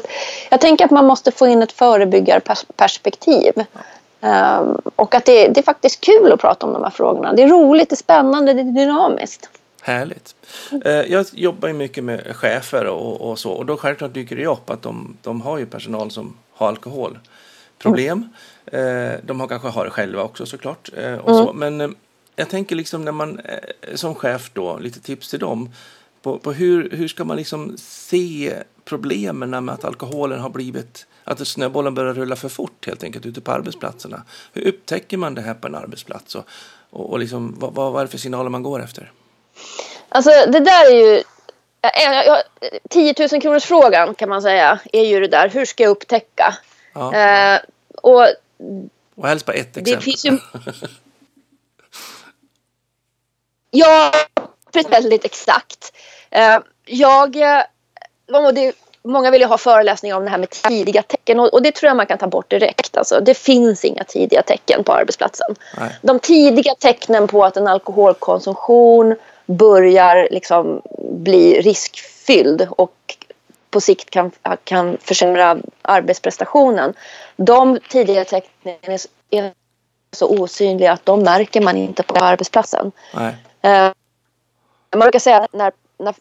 [0.51, 3.53] jag tänker att man måste få in ett förebyggarperspektiv.
[4.21, 7.33] Um, och att det, det är faktiskt kul att prata om de här frågorna.
[7.33, 9.49] Det är roligt, det är spännande, det är dynamiskt.
[9.83, 10.35] Härligt.
[10.85, 13.51] Eh, Jag jobbar ju mycket med chefer och, och så.
[13.51, 16.69] Och då självklart dyker det upp att de, de har ju personal som har
[17.88, 18.29] alkoholproblem.
[18.66, 20.90] Eh, De har kanske har det själva också såklart.
[20.97, 21.53] eh, Och så.
[21.53, 21.90] Men eh,
[22.37, 23.40] jag tänker liksom när man
[23.95, 25.71] som chef då, lite tips till dem.
[26.23, 31.47] På, på hur, hur ska man liksom se problemen med att alkoholen har blivit att
[31.49, 34.23] snöbollen börjar rulla för fort helt enkelt ute på arbetsplatserna.
[34.53, 36.35] Hur upptäcker man det här på en arbetsplats?
[36.35, 36.45] Och,
[36.90, 39.12] och, och liksom, vad, vad vad är det för signaler man går efter?
[40.09, 41.23] Alltså det där är ju...
[41.81, 42.42] jag- jag-
[42.90, 45.49] 10 000 kronors frågan kan man säga är ju det där.
[45.49, 46.55] Hur ska jag upptäcka?
[46.93, 47.15] Ja.
[47.15, 47.61] Eh,
[48.03, 48.27] och
[49.15, 50.03] Och helst bara ett det exempel.
[50.03, 50.39] finns ju...
[53.75, 54.13] Ja,
[54.89, 55.93] väldigt exakt.
[56.31, 57.37] Eh, jag...
[57.37, 57.63] eh,
[58.55, 61.73] det, många vill ju ha föreläsningar om det här med tidiga tecken och, och det
[61.73, 62.97] tror jag man kan ta bort direkt.
[62.97, 65.55] Alltså, det finns inga tidiga tecken på arbetsplatsen.
[65.79, 65.99] Nej.
[66.03, 73.17] De tidiga tecknen på att en alkoholkonsumtion börjar liksom bli riskfylld och
[73.73, 74.31] på sikt kan,
[74.65, 76.95] kan försämra arbetsprestationen.
[77.37, 78.77] De tidiga tecknen
[79.31, 79.53] är
[80.17, 82.93] så- osynliga att de märker man inte på arbetsplatsen.
[83.15, 83.35] Nej.
[83.63, 83.93] Eh,
[84.91, 86.15] man brukar säga att när, när,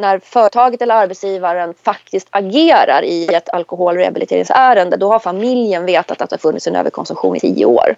[0.00, 6.34] när företaget eller arbetsgivaren faktiskt agerar i ett alkoholrehabiliteringsärende då har familjen vetat att det
[6.36, 7.96] har funnits en överkonsumtion i tio år.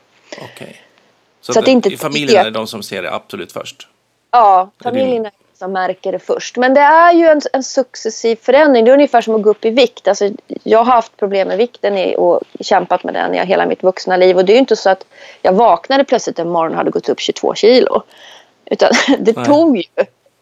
[0.55, 0.77] Okej.
[1.40, 3.88] Så, Så att det inte- familjen är de som ser det absolut först?
[4.31, 6.57] Ja, familjen är som märker det först.
[6.57, 8.85] Men det är ju en, en successiv förändring.
[8.85, 10.09] Det är ungefär som att gå upp i vikt.
[10.09, 10.31] Alltså,
[10.62, 14.17] jag har haft problem med vikten i, och kämpat med den i hela mitt vuxna
[14.17, 14.37] liv.
[14.37, 15.07] Och det är ju inte så att
[15.43, 18.03] jag vaknade plötsligt en morgon och hade gått upp 22 kilo.
[18.64, 19.47] Utan det Nej.
[19.47, 19.85] tog, ju,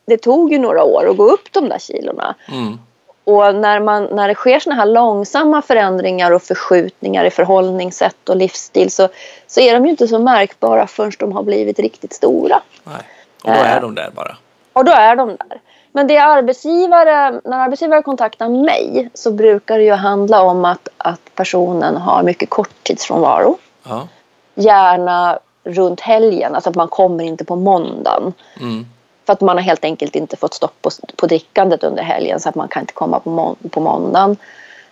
[0.07, 2.35] det tog ju några år att gå upp de där kilorna.
[2.49, 2.79] Mm.
[3.25, 8.37] Och när, man, när det sker såna här långsamma förändringar och förskjutningar i förhållningssätt och
[8.37, 9.09] livsstil så,
[9.47, 12.61] så är de ju inte så märkbara förrän de har blivit riktigt stora.
[12.85, 12.95] Nej.
[13.43, 14.37] Och då är de där bara?
[14.73, 15.61] Och då är de där.
[15.93, 21.21] Men det arbetsgivare, när arbetsgivare kontaktar mig så brukar det ju handla om att, att
[21.35, 23.59] personen har mycket korttidsfrånvaro.
[23.83, 24.09] Ja.
[24.55, 28.33] Gärna runt helgen, alltså att man kommer inte på måndagen.
[28.61, 28.87] Mm.
[29.27, 32.49] För att man har helt enkelt inte fått stopp på, på drickandet under helgen så
[32.49, 34.37] att man kan inte komma på, må, på måndagen.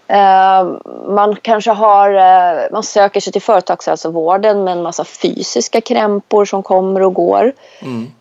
[0.07, 0.69] Eh,
[1.07, 6.63] man kanske har, eh, man söker sig till företagshälsovården med en massa fysiska krämpor som
[6.63, 7.53] kommer och går.
[7.83, 8.13] Mm.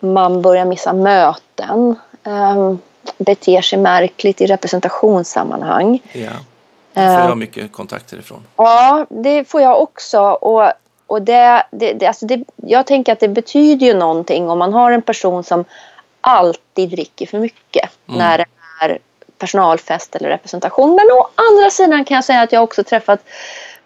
[0.00, 1.96] Man börjar missa möten.
[2.24, 2.74] Eh,
[3.18, 6.02] beter sig märkligt i representationssammanhang.
[6.12, 6.30] Ja.
[6.94, 8.42] Får jag mycket kontakter ifrån.
[8.56, 10.20] Ja, det får jag också.
[10.20, 10.72] Och,
[11.06, 14.72] och det, det, det, alltså det, jag tänker att det betyder ju någonting om man
[14.72, 15.64] har en person som
[16.20, 18.46] alltid dricker för mycket när det
[18.82, 18.98] är
[19.38, 20.94] personalfest eller representation.
[20.94, 23.20] Men å andra sidan kan jag säga att jag också träffat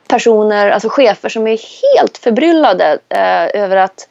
[0.09, 4.09] personer, alltså chefer som är helt förbryllade eh, över att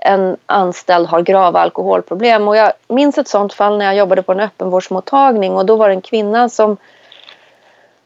[0.00, 2.48] en anställd har grava alkoholproblem.
[2.48, 5.88] Och jag minns ett sånt fall när jag jobbade på en öppenvårdsmottagning och då var
[5.88, 6.76] det en kvinna som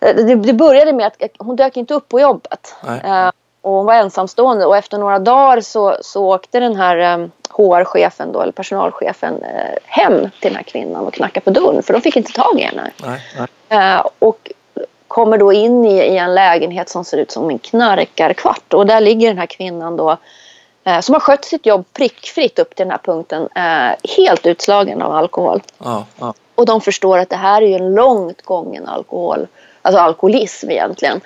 [0.04, 2.74] Eh, det, det började med att hon dök inte upp på jobbet.
[2.86, 3.00] Nej.
[3.04, 3.30] Eh,
[3.60, 8.32] och hon var ensamstående och efter några dagar så, så åkte den här eh, HR-chefen
[8.32, 12.02] då, eller personalchefen eh, hem till den här kvinnan och knackade på dörren för de
[12.02, 12.90] fick inte tag i henne.
[13.04, 13.48] Nej.
[13.68, 14.52] Eh, och
[15.08, 19.00] kommer då in i, i en lägenhet som ser ut som en knarkarkvart och där
[19.00, 20.16] ligger den här kvinnan då eh,
[21.00, 25.12] som har skött sitt jobb prickfritt upp till den här punkten eh, helt utslagen av
[25.12, 25.62] alkohol.
[25.78, 26.06] Ja.
[26.18, 26.34] Ja.
[26.54, 29.46] Och de förstår att det här är ju en långt gången alkohol,
[29.82, 31.20] alltså alkoholism egentligen.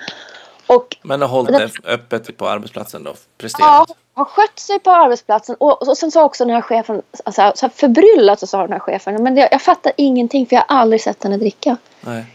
[0.67, 3.09] Och, Men har hållit det öppet på arbetsplatsen då?
[3.09, 3.91] ja, Presterat?
[4.13, 5.55] har skött sig på arbetsplatsen.
[5.59, 8.71] Och, och sen sa också den här chefen, alltså, så här förbryllat så sa den
[8.71, 11.77] här chefen, men jag, jag fattar ingenting för jag har aldrig sett henne dricka.
[12.01, 12.25] Nej.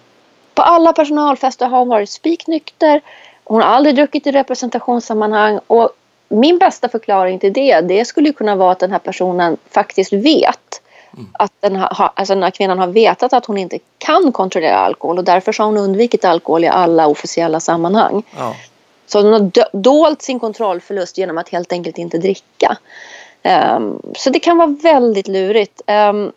[0.54, 3.00] På alla personalfester har hon varit spiknykter.
[3.44, 5.60] Hon har aldrig druckit i representationssammanhang.
[5.66, 5.90] Och
[6.28, 10.80] min bästa förklaring till det, det skulle kunna vara att den här personen faktiskt vet
[11.32, 15.18] att den, ha, alltså den här kvinnan har vetat att hon inte kan kontrollera alkohol
[15.18, 18.22] och därför har hon undvikit alkohol i alla officiella sammanhang.
[18.36, 18.54] Ja.
[19.06, 22.76] Så hon har dolt sin kontrollförlust genom att helt enkelt inte dricka.
[23.42, 25.82] Ehm, så det kan vara väldigt lurigt.
[25.86, 26.32] Men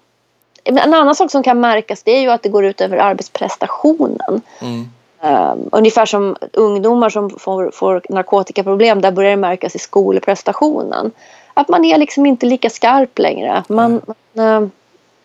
[0.63, 4.41] en annan sak som kan märkas det är ju att det går ut över arbetsprestationen.
[4.61, 4.89] Mm.
[5.21, 11.11] Um, ungefär som ungdomar som får, får narkotikaproblem, där börjar det märkas i skolprestationen.
[11.53, 13.63] Att man är liksom inte lika skarp längre.
[13.69, 14.01] Man,
[14.33, 14.71] man,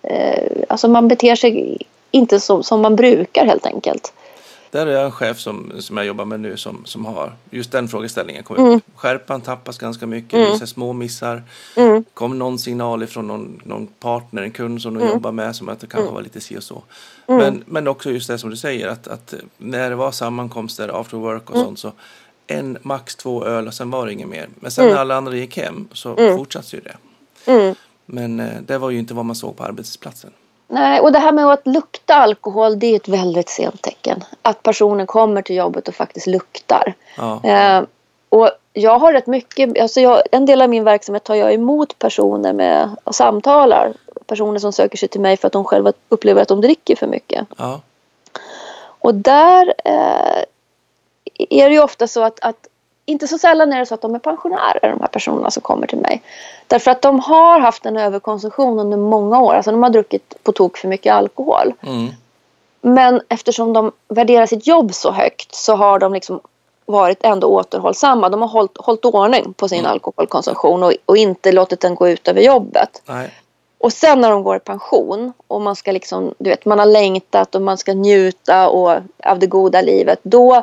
[0.03, 1.79] eh, alltså man beter sig
[2.11, 4.13] inte som, som man brukar helt enkelt.
[4.73, 7.73] Där är jag en chef som, som jag jobbar med nu som, som har just
[7.73, 8.43] den frågeställningen.
[8.43, 8.73] Kommer Mm.
[8.75, 8.83] upp.
[8.95, 10.53] Skärpan tappas ganska mycket, mm.
[10.53, 11.43] vissa små missar.
[11.77, 12.05] Mm.
[12.15, 15.13] Kom någon signal ifrån någon, någon partner, en kund som de Mm.
[15.13, 16.83] jobbar med som att det kanske var lite si och så.
[17.27, 21.17] Men, men också just det som du säger att, att när det var sammankomster, after
[21.17, 21.61] work Mm.
[21.61, 21.93] och sånt så
[22.47, 24.49] en, max två öl och sen var det inget mer.
[24.61, 24.95] Men sen Mm.
[24.95, 26.97] när alla andra gick hem så fortsatte ju det.
[27.53, 27.75] Mm.
[28.07, 30.31] Men eh, det var ju inte vad man såg på arbetsplatsen.
[30.73, 34.25] Nej, och det här med att lukta alkohol, det är ett väldigt sent tecken.
[34.43, 36.95] Att personen kommer till jobbet och faktiskt luktar.
[37.17, 37.83] Ja, Eh,
[38.29, 41.99] och jag har rätt mycket, alltså jag, en del av min verksamhet tar jag emot
[41.99, 43.93] personer med och samtalar.
[44.27, 47.07] Personer som söker sig till mig för att de själva upplever att de dricker för
[47.07, 47.47] mycket.
[47.59, 47.81] ja,
[48.99, 50.45] Och där eh,
[51.37, 52.69] är det ju ofta så att, att
[53.05, 55.87] inte så sällan är det så att de är pensionärer, de här personerna som kommer
[55.87, 56.23] till mig.
[56.67, 59.55] Därför att de har haft en överkonsumtion under många år.
[59.55, 61.73] Alltså de har druckit på tok för mycket alkohol.
[61.83, 62.09] mm,
[62.81, 66.41] Men eftersom de värderar sitt jobb så högt så har de liksom
[66.87, 68.29] varit ändå återhållsamma.
[68.29, 69.91] De har hållit, hållit ordning på sin Mm.
[69.93, 73.03] alkoholkonsumtion och, och inte låtit den gå ut över jobbet.
[73.05, 73.31] nej,
[73.79, 76.87] Och sen när de går i pension och man ska liksom, du vet, man har
[76.87, 78.91] längtat och man ska njuta och,
[79.25, 80.19] av det goda livet.
[80.23, 80.63] Då,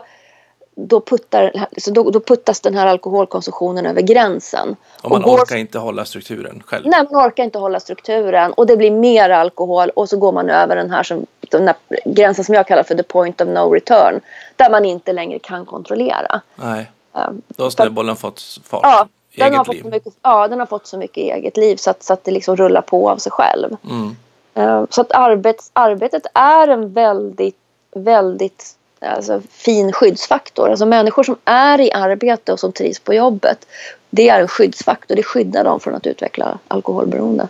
[0.88, 4.76] då, puttar, så då, då puttas den här alkoholkonsumtionen över gränsen.
[5.04, 6.86] och man går- orkar inte hålla strukturen själv.
[6.88, 10.50] Nej, man orkar inte hålla strukturen och det blir mer alkohol och så går man
[10.50, 13.74] över den här, som, den här gränsen som jag kallar för the point of no
[13.74, 14.20] return.
[14.56, 16.42] Där man inte längre kan kontrollera.
[16.56, 18.80] Nej, Um, då har snöbollen fått fart.
[18.84, 21.90] Ja, den har, fått så mycket, ja, den har fått så mycket eget liv så
[21.90, 23.76] att, så att det liksom rullar på av sig själv.
[23.90, 24.16] Mm.
[24.54, 27.58] Eh, Så att arbets, arbetet är en väldigt,
[27.96, 30.70] väldigt alltså, fin skyddsfaktor.
[30.70, 33.68] Alltså människor som är i arbete och som trivs på jobbet.
[34.10, 35.16] Det är en skyddsfaktor.
[35.16, 37.48] Det skyddar dem från att utveckla alkoholberoende.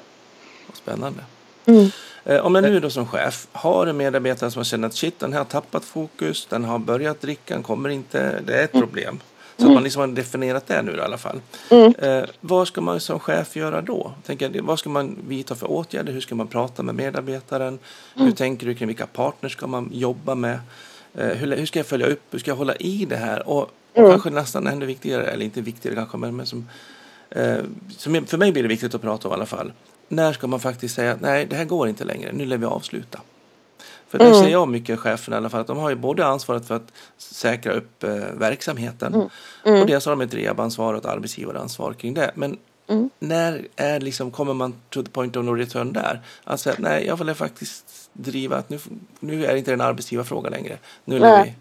[0.74, 1.20] Spännande.
[1.66, 1.90] Mm.
[2.26, 5.34] Eh, Om jag nu då som chef har en medarbetare som känner att shit, den
[5.34, 9.20] här har tappat fokus, den har börjat dricka, den kommer inte, det är ett problem.
[9.58, 11.42] Så att man liksom har definierat det nu i alla fall.
[11.98, 14.12] Eh, vad ska man som chef göra då?
[14.26, 16.14] Tänker, vad ska man vidta för åtgärder?
[16.14, 17.80] Hur ska man prata med medarbetaren?
[18.16, 20.60] Hur tänker du kring vilka partners ska man jobba med?
[21.14, 22.22] Eh, hur, hur ska jag följa upp?
[22.32, 23.50] Hur ska jag hålla i det här?
[23.50, 26.70] Och, och kanske nästan ännu viktigare, eller inte viktigare kanske, men, men som,
[27.30, 27.58] eh,
[27.98, 29.72] som för mig blir det viktigt att prata om i alla fall.
[30.08, 32.66] När ska man faktiskt säga att nej, det här går inte längre, nu lär vi
[32.66, 33.20] avsluta.
[34.08, 36.66] För där ser jag mycket cheferna i alla fall att de har ju både ansvaret
[36.66, 39.14] för att säkra upp eh, verksamheten
[39.64, 42.32] och dels har de ett rehabansvar och ett arbetsgivaransvar kring det.
[42.36, 42.58] Men
[43.20, 46.20] när är liksom, kommer man to the point of no return där?
[46.44, 48.80] Alltså nej, jag vill faktiskt driva att nu,
[49.20, 50.78] nu är det inte en arbetsgivarfråga längre.
[51.06, 51.56] Nu Nej.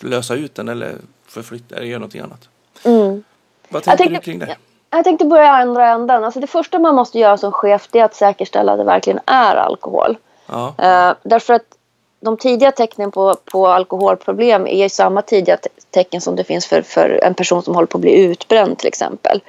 [0.00, 0.94] vi lösa ut den eller
[1.26, 2.48] förflytta eller göra någonting annat.
[2.84, 3.22] Mm.
[3.68, 4.56] Vad tänker tänkte- du kring det?
[4.90, 6.24] Jag tänkte börja i andra änden.
[6.24, 9.56] Alltså det första man måste göra som chef är att säkerställa att det verkligen är
[9.56, 10.16] alkohol.
[10.46, 11.62] Ja, Eh, därför att
[12.20, 16.82] de tidiga tecknen på, på alkoholproblem är samma tidiga te- tecken som det finns för,
[16.82, 19.40] för en person som håller på att bli utbränd till exempel.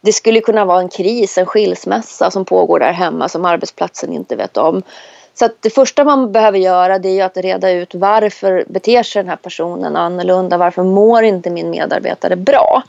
[0.00, 4.36] Det skulle kunna vara en kris, en skilsmässa som pågår där hemma som arbetsplatsen inte
[4.36, 4.82] vet om.
[5.34, 9.28] Så det första man behöver göra det är att reda ut varför beter sig den
[9.28, 10.56] här personen annorlunda?
[10.56, 12.82] Varför mår inte min medarbetare bra?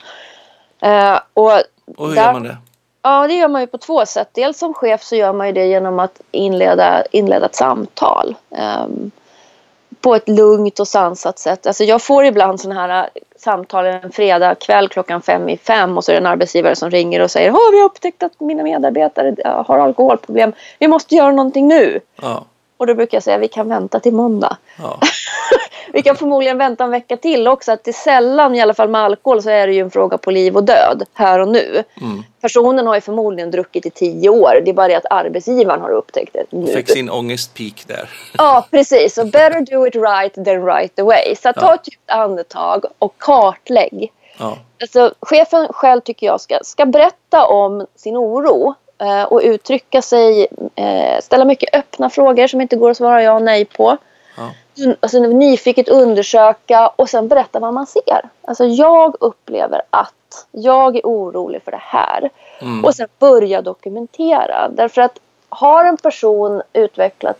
[0.81, 1.51] Eh, och
[1.97, 2.57] och hur där- gör man det?
[3.03, 4.29] Ja, det gör man ju på två sätt.
[4.31, 8.35] Dels som chef så gör man ju det genom att inleda, inleda ett samtal.
[8.55, 9.11] ehm,
[10.01, 11.67] på ett lugnt och sansat sätt.
[11.67, 15.97] Alltså jag får ibland sådana här äh, samtal en fredag kväll klockan fem i fem
[15.97, 18.39] och så är det en arbetsgivare som ringer och säger att vi har upptäckt att
[18.39, 20.53] mina medarbetare äh, har alkoholproblem.
[20.79, 21.99] Vi måste göra någonting nu.
[22.21, 22.45] Ja,
[22.81, 24.57] och då brukar jag säga vi kan vänta till måndag.
[24.81, 24.99] Ja.
[25.93, 27.71] Vi kan förmodligen vänta en vecka till också.
[27.71, 30.17] Att det är sällan, i alla fall med alkohol, så är det ju en fråga
[30.17, 31.83] på liv och död här och nu.
[32.01, 32.23] Mm.
[32.41, 34.61] Personen har ju förmodligen druckit i tio år.
[34.65, 36.73] Det är bara det att arbetsgivaren har upptäckt det nu.
[36.73, 38.09] Fick sin ångestpeak där.
[38.37, 39.13] Ja, precis.
[39.13, 41.35] Så better do it right than right away.
[41.35, 44.11] Så ta ett djupt andetag och kartlägg.
[44.37, 44.57] Ja.
[44.81, 48.75] Alltså, chefen själv tycker jag ska, ska berätta om sin oro
[49.27, 53.41] och uttrycka sig, eh, ställa mycket öppna frågor som inte går att svara ja och
[53.41, 53.97] nej på.
[54.37, 54.51] Ja.
[54.99, 58.29] Alltså, nyfiket undersöka och sen berätta vad man ser.
[58.41, 62.29] Alltså jag upplever att jag är orolig för det här.
[62.61, 62.85] Mm.
[62.85, 64.69] Och sen börja dokumentera.
[64.69, 67.37] Därför att har en person utvecklat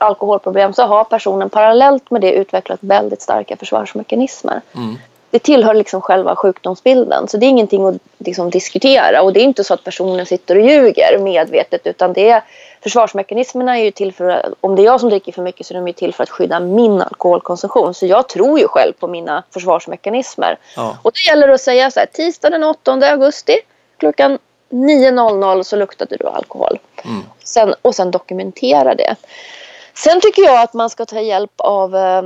[0.00, 4.60] alkoholproblem så har personen parallellt med det utvecklat väldigt starka försvarsmekanismer.
[4.74, 4.96] Mm.
[5.30, 7.28] Det tillhör liksom själva sjukdomsbilden.
[7.28, 9.22] Så det är ingenting att liksom diskutera.
[9.22, 11.86] Och det är inte så att personen sitter och ljuger medvetet.
[11.86, 12.42] Utan det är,
[12.82, 15.80] försvarsmekanismerna är ju till för, om det är jag som dricker för mycket så är
[15.80, 17.94] de till för att skydda min alkoholkonsumtion.
[17.94, 20.58] Så jag tror ju själv på mina försvarsmekanismer.
[20.76, 20.96] Ja.
[21.02, 23.56] Och det gäller att säga så här, tisdag den 8 augusti
[23.96, 24.38] klockan
[24.70, 26.78] 9.00 så luktade du alkohol.
[27.04, 27.22] Mm.
[27.44, 29.16] Sen, och sen dokumentera det.
[29.94, 32.22] Sen tycker jag att man ska ta hjälp av, eh,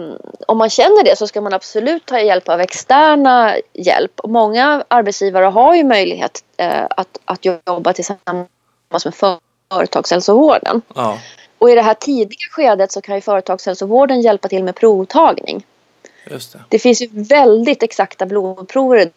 [0.47, 4.21] om man känner det så ska man absolut ta hjälp av externa hjälp.
[4.25, 8.49] Många arbetsgivare har ju möjlighet eh, att, att jobba tillsammans
[9.05, 9.15] med
[9.71, 10.83] företagshälsovården.
[10.95, 11.19] Ja.
[11.59, 15.67] Och i det här tidiga skedet så kan ju företagshälsovården hjälpa till med provtagning.
[16.31, 16.65] Just det.
[16.69, 19.11] Det finns ju väldigt exakta blodprover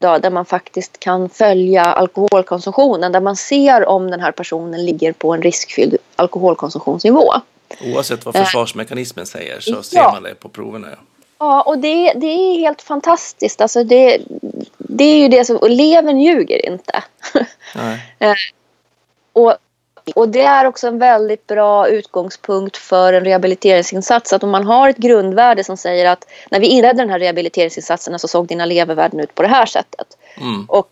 [0.00, 3.12] idag där man faktiskt kan följa alkoholkonsumtionen.
[3.12, 7.32] Där man ser om den här personen ligger på en riskfylld alkoholkonsumtionsnivå.
[7.80, 10.02] Oavsett vad försvarsmekanismen säger så ser Eh.
[10.02, 10.12] ja.
[10.12, 10.88] man det på proverna.
[10.90, 10.98] Ja.
[11.38, 13.60] Ja, och det, det är helt fantastiskt.
[13.60, 14.18] Alltså det,
[14.78, 15.56] det är ju det som...
[15.56, 17.04] Och levern ljuger inte.
[17.74, 18.00] Nej.
[19.32, 19.54] och,
[20.14, 24.32] och det är också en väldigt bra utgångspunkt för en rehabiliteringsinsats.
[24.32, 28.18] Att om man har ett grundvärde som säger att när vi inledde den här rehabiliteringsinsatsen
[28.18, 30.06] så såg dina levervärden ut på det här sättet.
[30.36, 30.64] Mm.
[30.68, 30.88] Och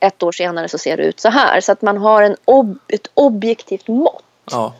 [0.00, 1.60] ett år senare så ser det ut så här.
[1.60, 4.22] Så att man har en ob, ett objektivt mått.
[4.50, 4.74] Ja.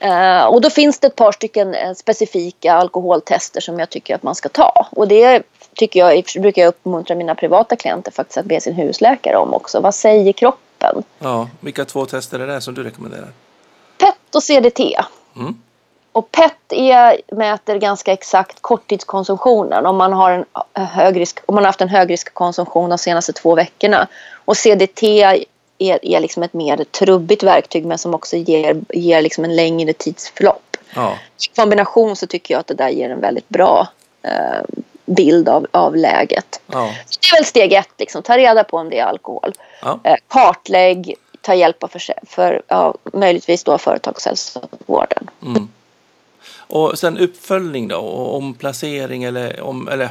[0.00, 4.22] Eh, och då finns det ett par stycken eh, specifika alkoholtester som jag tycker att
[4.22, 4.88] man ska ta.
[4.90, 5.42] Och det
[5.74, 9.80] tycker jag, brukar jag uppmuntra mina privata klienter faktiskt att be sin husläkare om också.
[9.80, 11.02] Vad säger kroppen?
[11.18, 11.48] ja.
[11.60, 13.32] Vilka två tester är det som du rekommenderar?
[13.98, 14.96] PET och CDT.
[15.36, 15.60] Mm.
[16.12, 21.54] Och PET är, mäter ganska exakt korttidskonsumtionen om man, har en eh, hög risk, om
[21.54, 24.08] man har haft en högriskkonsumtion de senaste två veckorna.
[24.44, 25.02] Och CDT
[25.80, 29.92] är, är liksom ett mer trubbigt verktyg men som också ger, ger liksom en längre
[29.92, 30.76] tidsförlopp.
[30.94, 31.18] Ja.
[31.52, 33.88] I kombination så tycker jag att det där ger en väldigt bra
[34.22, 34.64] eh,
[35.06, 36.60] bild av, av läget.
[36.66, 36.94] Ja.
[37.06, 38.22] Så det är väl steg ett, liksom.
[38.22, 39.52] ta reda på om det är alkohol.
[39.82, 40.00] Ja.
[40.04, 45.30] Eh, kartlägg, ta hjälp av för, för ja, möjligtvis då företagshälsovården.
[45.42, 45.68] Mm.
[46.56, 47.96] Och sen uppföljning då?
[47.96, 49.88] Och omplacering eller om...
[49.88, 50.08] Eller,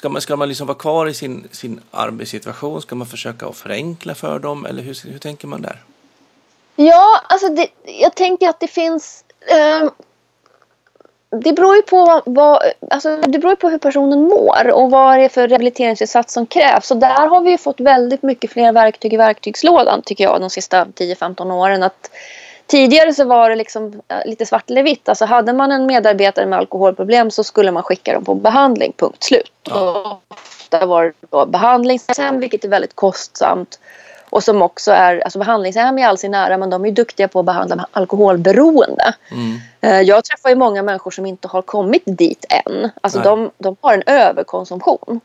[0.00, 2.82] ska man, ska man liksom vara kvar i sin, sin arbetssituation?
[2.82, 4.66] Ska man försöka att förenkla för dem?
[4.66, 5.82] Eller hur, hur tänker man där?
[6.76, 9.24] Ja, alltså det, jag tänker att det finns...
[9.40, 9.90] Eh,
[11.40, 15.18] det beror ju på vad, alltså det beror ju på hur personen mår och vad
[15.18, 16.90] det är för rehabiliteringsinsats som krävs.
[16.90, 20.50] Och där har vi ju fått väldigt mycket fler verktyg i verktygslådan tycker jag de
[20.50, 21.82] sista 10-15 åren.
[21.82, 22.10] Att
[22.70, 25.08] tidigare så var det liksom eh, lite svart eller vitt.
[25.08, 29.24] Alltså hade man en medarbetare med alkoholproblem så skulle man skicka dem på behandling, punkt
[29.24, 29.52] slut.
[29.62, 30.20] Ja.
[30.28, 33.78] Ofta var det då behandlingshem vilket är väldigt kostsamt.
[34.30, 37.38] Och som också är, alltså behandlingshem i all sin ära men de är duktiga på
[37.38, 39.14] att behandla alkoholberoende.
[39.30, 39.58] Mm.
[39.80, 42.90] Eh, Jag träffar ju många människor som inte har kommit dit än.
[43.00, 45.20] Alltså de, de har en överkonsumtion.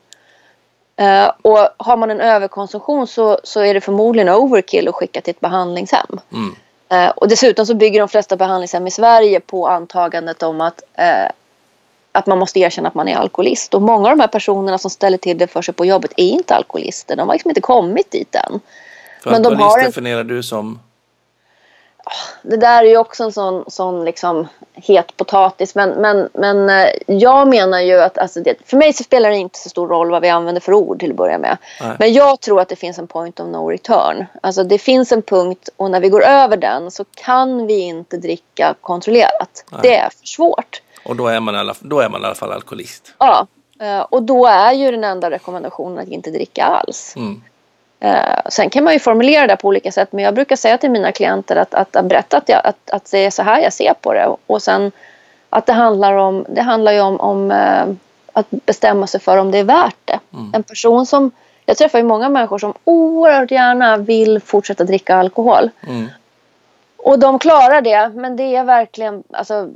[0.96, 5.30] Eh, och har man en överkonsumtion så, så är det förmodligen overkill att skicka till
[5.30, 6.20] ett behandlingshem.
[6.32, 6.54] Mm.
[6.88, 11.30] Eh, och dessutom så bygger de flesta behandlingshem i Sverige på antagandet om att, eh,
[12.12, 13.74] att man måste erkänna att man är alkoholist.
[13.74, 16.24] Och många av de här personerna som ställer till det för sig på jobbet är
[16.24, 17.16] inte alkoholister.
[17.16, 18.60] De har liksom inte kommit dit än.
[19.22, 20.78] För Men de alkoholist har en- definierar du som...
[22.42, 25.74] det där är ju också en sån, sån liksom het potatis.
[25.74, 29.36] Men, men, men eh, jag menar ju att alltså det, för mig så spelar det
[29.36, 31.58] inte så stor roll vad vi använder för ord till att börja med.
[31.80, 31.96] Nej.
[31.98, 34.26] Men jag tror att det finns en point of no return.
[34.40, 38.16] Alltså det finns en punkt och när vi går över den så kan vi inte
[38.16, 39.64] dricka kontrollerat.
[39.70, 39.80] Nej.
[39.82, 40.82] Det är för svårt.
[41.04, 43.14] Och då är man i alla, då är man i alla fall alkoholist.
[43.18, 43.46] Ja,
[43.80, 47.14] eh, och då är ju den enda rekommendationen att inte dricka alls.
[47.16, 47.42] Mm.
[48.06, 50.90] Eh, sen kan man ju formulera det på olika sätt men jag brukar säga till
[50.90, 53.72] mina klienter att, att, att berätta att, jag, att, att det är så här jag
[53.72, 54.92] ser på det och sen
[55.50, 57.84] att det handlar om, det handlar ju om, om eh,
[58.32, 60.20] att bestämma sig för om det är värt det.
[60.32, 60.52] Mm.
[60.54, 61.30] En person som,
[61.64, 66.08] jag träffar ju många människor som oerhört gärna vill fortsätta dricka alkohol Mm.
[66.96, 69.68] Och de klarar det, men det är verkligen alltså,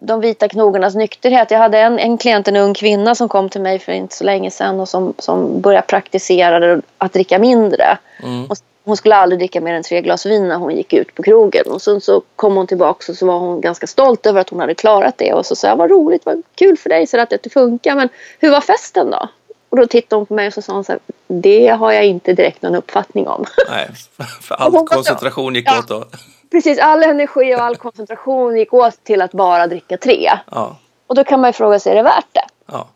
[0.00, 1.50] de vita knogarnas nykterhet.
[1.50, 4.24] Jag hade en, en klient, en ung kvinna som kom till mig för inte så
[4.24, 7.98] länge sedan och som, som började praktisera att dricka mindre.
[8.22, 8.48] Mm.
[8.84, 11.64] hon skulle aldrig dricka mer än tre glas vin när hon gick ut på krogen.
[11.66, 14.60] Och sen så kom hon tillbaka och så var hon ganska stolt över att hon
[14.60, 15.32] hade klarat det.
[15.32, 17.94] Och så sa jag, vad roligt, vad kul för dig så att det funkar.
[17.96, 19.28] Men hur var festen då?
[19.68, 22.06] Och då tittade hon på mig och så sa hon så här, det har jag
[22.06, 23.44] inte direkt någon uppfattning om.
[23.68, 23.90] Nej,
[24.42, 26.04] för all koncentration gick åt då.
[26.50, 30.30] Precis, all energi och all koncentration gick åt till att bara dricka tre.
[30.50, 30.76] Ja.
[31.06, 32.44] Och då kan man ju fråga sig, är det värt det?
[32.66, 32.88] Ja.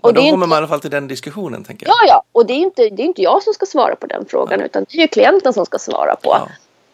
[0.00, 0.46] Och, och då kommer inte...
[0.46, 1.94] man i alla fall till den diskussionen, tänker jag.
[1.94, 2.22] Ja, ja.
[2.32, 4.66] Och det är inte, det är inte jag som ska svara på den frågan, ja.
[4.66, 6.36] utan det är ju klienten som ska svara på.
[6.36, 6.48] Ja.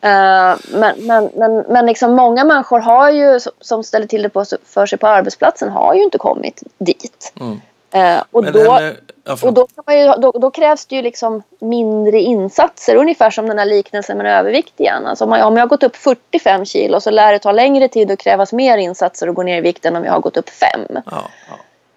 [0.04, 4.44] Uh, men men, men, men liksom många människor har ju, som ställer till det på,
[4.64, 7.32] för sig på arbetsplatsen har ju inte kommit dit.
[7.40, 7.60] Mm.
[7.94, 12.20] Uh, och då, med, ja, och då, ju, då, då, krävs det ju liksom mindre
[12.20, 12.96] insatser.
[12.96, 15.06] Ungefär som den här liknelsen med övervikt igen.
[15.06, 17.88] Alltså om, jag, om jag har gått upp 45 kilo så lär det ta längre
[17.88, 20.36] tid och krävas mer insatser och gå ner i vikt än om jag har gått
[20.36, 20.80] upp 5.
[20.90, 21.02] Ja,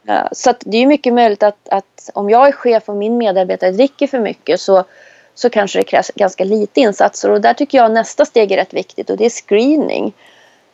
[0.05, 0.13] ja.
[0.13, 3.71] Uh, så det är mycket möjligt att, att om jag är chef och min medarbetare
[3.71, 4.83] dricker för mycket så
[5.35, 7.31] så kanske det krävs ganska lite insatser.
[7.31, 10.13] Och där tycker jag nästa steg är rätt viktigt och det är screening.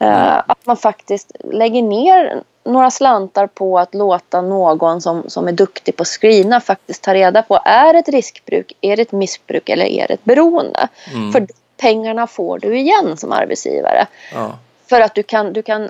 [0.02, 5.52] Uh, att man faktiskt lägger ner några slantar på att låta någon som, som är
[5.52, 9.12] duktig på att screena faktiskt ta reda på är det ett riskbruk, är det ett
[9.12, 10.88] missbruk eller är det ett beroende?
[11.14, 11.32] Mm.
[11.32, 11.48] För
[11.78, 14.08] pengarna får du igen som arbetsgivare.
[14.34, 14.58] Ja.
[14.90, 15.90] För att du kan, du, kan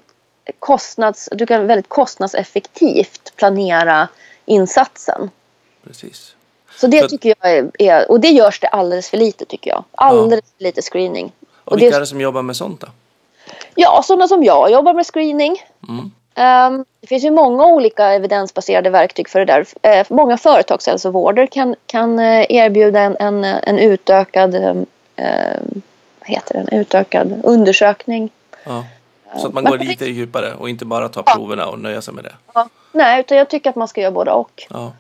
[0.60, 4.08] kostnads, du kan väldigt kostnadseffektivt planera
[4.46, 5.30] insatsen.
[5.84, 6.36] Precis.
[6.76, 9.84] Så det tycker jag är, är, och det görs det alldeles för lite tycker jag.
[9.92, 10.58] Alldeles ja.
[10.58, 11.32] för lite screening.
[11.42, 12.88] Och, och vilka det, är det som jobbar med sånt då?
[13.76, 15.56] Ja, sådana som jag jobbar med screening.
[15.90, 16.12] Mm.
[16.36, 19.60] Um, det finns ju många olika evidensbaserade verktyg för det där.
[20.00, 24.84] Uh, många företagshälsovårder kan, kan uh, erbjuda en, en, en utökad, uh,
[26.22, 28.30] heter den, utökad undersökning.
[28.64, 28.84] Ja.
[29.38, 32.24] Så att man går lite djupare och inte bara tar proverna och nöjer sig med
[32.24, 32.34] det.
[32.54, 32.70] Ja.
[32.92, 34.68] Nej, utan jag tycker att man ska göra både och.
[34.70, 34.92] Ja.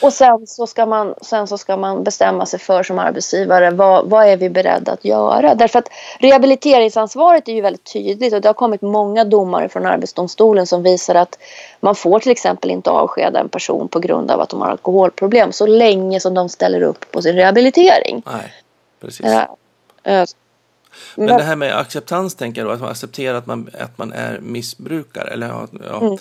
[0.00, 4.10] Och sen så, ska man, sen så ska man bestämma sig för som arbetsgivare vad,
[4.10, 5.54] vad är vi beredda att göra.
[5.54, 5.88] Därför att
[6.18, 11.14] rehabiliteringsansvaret är ju väldigt tydligt och det har kommit många domar från Arbetsdomstolen som visar
[11.14, 11.38] att
[11.80, 15.52] man får till exempel inte avskeda en person på grund av att de har alkoholproblem
[15.52, 18.22] så länge som de ställer upp på sin rehabilitering.
[18.26, 18.52] Nej,
[19.00, 19.26] precis.
[19.26, 20.24] Äh,
[21.14, 24.12] men det här med acceptans tänker jag då, att man accepterar att man, att man
[24.12, 25.30] är missbrukare.
[25.30, 25.66] Eller, ja,
[26.00, 26.18] mm.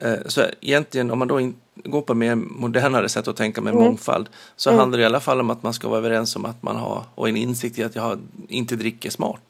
[0.00, 3.72] Eh, så egentligen om man då inte går på mer modernare sätt att tänka med
[3.72, 3.84] mm.
[3.84, 4.80] mångfald så mm.
[4.80, 7.02] handlar det i alla fall om att man ska vara överens om att man har
[7.14, 8.18] och en insikt i att jag
[8.48, 9.42] inte dricker smart.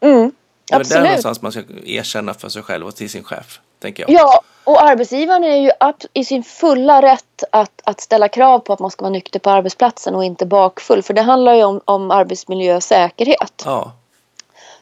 [0.00, 0.32] Mm.
[0.70, 3.60] Det är där någonstans man ska erkänna för sig själv och till sin chef.
[3.78, 4.20] Tänker jag.
[4.20, 5.70] Ja, och arbetsgivaren är ju
[6.12, 9.50] i sin fulla rätt att, att ställa krav på att man ska vara nykter på
[9.50, 11.02] arbetsplatsen och inte bakfull.
[11.02, 13.62] För det handlar ju om, om arbetsmiljö och säkerhet.
[13.64, 13.92] Ja.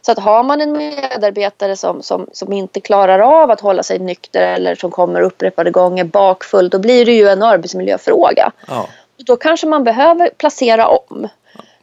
[0.03, 3.99] Så att har man en medarbetare som, som, som inte klarar av att hålla sig
[3.99, 8.53] nykter eller som kommer upprepade gånger bakfull, då blir det ju en arbetsmiljöfråga.
[8.66, 8.88] Ja.
[9.16, 11.28] Då kanske man behöver placera om.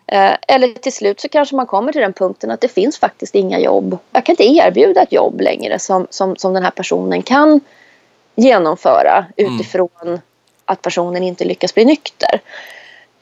[0.07, 3.35] Eh, eller till slut så kanske man kommer till den punkten att det finns faktiskt
[3.35, 3.97] inga jobb.
[4.11, 7.61] Jag kan inte erbjuda ett jobb längre som, som, som den här personen kan
[8.35, 9.55] genomföra mm.
[9.55, 10.19] utifrån mm.
[10.65, 12.41] att personen inte lyckas bli nykter.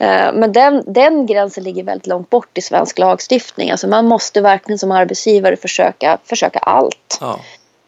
[0.04, 3.72] Eh, men den, den gränsen ligger väldigt långt bort i svensk lagstiftning.
[3.72, 7.18] Alltså man måste verkligen som arbetsgivare försöka, försöka allt.
[7.22, 7.40] Ja.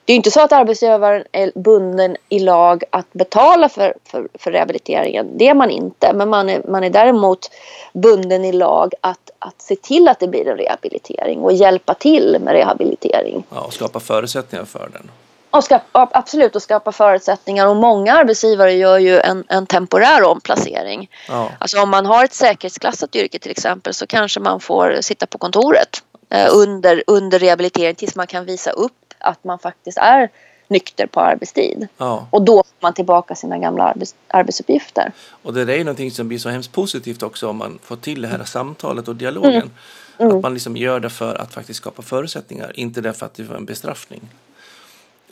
[0.06, 4.52] Det är inte så att arbetsgivaren är bunden i lag att betala för, för, för
[4.52, 5.38] rehabiliteringen.
[5.38, 6.14] Det är man inte.
[6.14, 7.52] Men man är, man är däremot
[7.94, 12.38] bunden i lag att, att se till att det blir en rehabilitering och hjälpa till
[12.42, 13.44] med rehabilitering.
[13.50, 15.10] Ja, och skapa förutsättningar för den.
[15.58, 17.68] Och skapa, absolut, och skapa förutsättningar.
[17.68, 21.10] Och många arbetsgivare gör ju en, en temporär omplacering.
[21.28, 21.52] Ja.
[21.60, 25.38] Alltså om man har ett säkerhetsklassat yrke till exempel så kanske man får sitta på
[25.38, 30.30] kontoret eh, under, under rehabilitering tills man kan visa upp att man faktiskt är
[30.68, 31.88] nykter på arbetstid.
[31.98, 32.28] Ja.
[32.30, 35.12] Och då får man tillbaka sina gamla arbets, arbetsuppgifter.
[35.44, 38.22] Och det är ju någonting som blir så hemskt positivt också om man får till
[38.22, 39.54] det här samtalet och dialogen.
[39.54, 39.72] Mm.
[40.18, 40.36] Mm.
[40.36, 43.56] Att man liksom gör det för att faktiskt skapa förutsättningar, inte därför att det var
[43.56, 44.22] en bestraffning.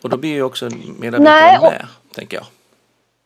[0.04, 2.46] Och då blir ju också medarbetaren med, tänker jag.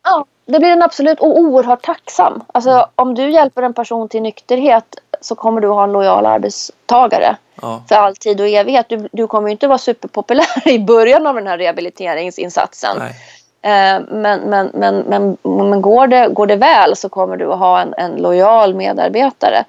[0.04, 2.42] Ja, det blir den absolut och oerhört tacksam.
[2.46, 2.84] Alltså mm.
[2.94, 7.82] om du hjälper en person till nykterhet så kommer du ha en lojal arbetstagare ja.
[7.88, 8.88] för all tid och evighet.
[8.88, 12.96] Du, du kommer ju inte vara superpopulär i början av den här rehabiliteringsinsatsen.
[12.98, 13.14] Nej.
[13.62, 17.58] Eh, men, men, men, men, men går, det, går det väl så kommer du att
[17.58, 19.64] ha en, en lojal medarbetare.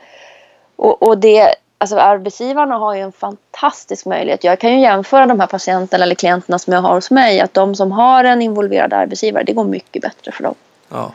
[0.76, 4.43] Och, och det, Alltså arbetsgivarna har ju en fantastisk möjlighet.
[4.43, 7.39] Jag kan ju jämföra de här patienterna eller klienterna som jag har hos mig.
[7.39, 10.55] Att de som har en involverad arbetsgivare, det går mycket bättre för dem.
[10.89, 11.13] Ja.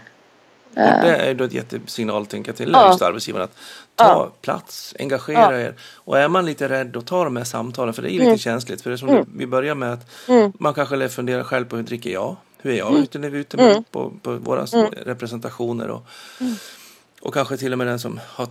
[0.76, 2.88] Och det är då ett jättesignal tänker jag till ja.
[2.88, 3.56] just arbetsgivaren att
[3.94, 4.32] ta ja.
[4.40, 5.66] plats, engagera ja.
[5.66, 5.74] er.
[5.94, 8.38] Och är man lite rädd att ta de här samtalen, för det är lite mm.
[8.38, 8.82] känsligt.
[8.82, 9.26] För det som mm.
[9.36, 10.52] vi börjar med att mm.
[10.58, 12.36] man kanske funderar själv på hur dricker jag?
[12.62, 13.02] Hur är jag mm.
[13.02, 13.84] ute när vi är ute med, mm.
[13.90, 14.90] på, på våra mm.
[14.90, 15.88] representationer?
[15.88, 16.06] Och,
[17.20, 18.48] och kanske till och med den som har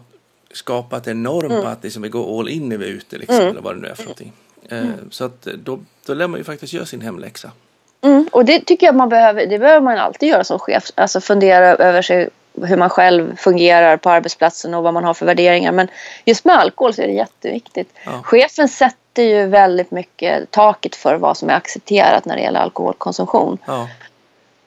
[0.53, 3.41] skapat en norm på att liksom, vi går all in när vi är ute, liksom,
[3.41, 4.33] eller vad det nu är för någonting.
[4.69, 7.51] Eh, så att då, då lär man ju faktiskt göra sin hemläxa.
[8.01, 10.83] Mm, och det tycker jag man behöver, det behöver man alltid göra som chef.
[10.95, 12.29] Alltså fundera över sig
[12.61, 15.71] hur man själv fungerar på arbetsplatsen och vad man har för värderingar.
[15.71, 15.87] Men
[16.25, 17.93] just med alkohol så är det jätteviktigt.
[18.05, 18.21] Ja.
[18.23, 23.57] Chefen sätter ju väldigt mycket taket för vad som är accepterat när det gäller alkoholkonsumtion.
[23.65, 23.87] Ja.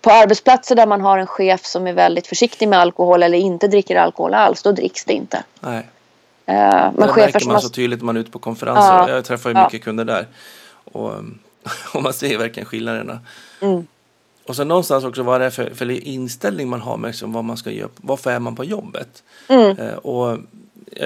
[0.06, 3.68] På arbetsplatser där man har en chef som är väldigt försiktig med alkohol eller inte
[3.68, 5.44] dricker alkohol alls, då dricks det inte.
[5.60, 5.78] Nej.
[5.78, 5.84] Uh,
[6.46, 8.82] men det märker man så tydligt när man är ute på konferenser.
[8.82, 9.10] Ja.
[9.10, 10.26] Jag träffar ju mycket kunder där.
[10.84, 11.12] Och,
[11.94, 13.20] och man ser verkligen skillnaderna.
[13.60, 13.86] Mm.
[14.46, 17.44] Och så någonstans också vad det är för, för inställning man har med liksom vad
[17.44, 17.88] man ska göra.
[17.96, 19.22] Varför är man på jobbet?
[19.48, 19.78] Mm.
[19.78, 20.38] Eh, och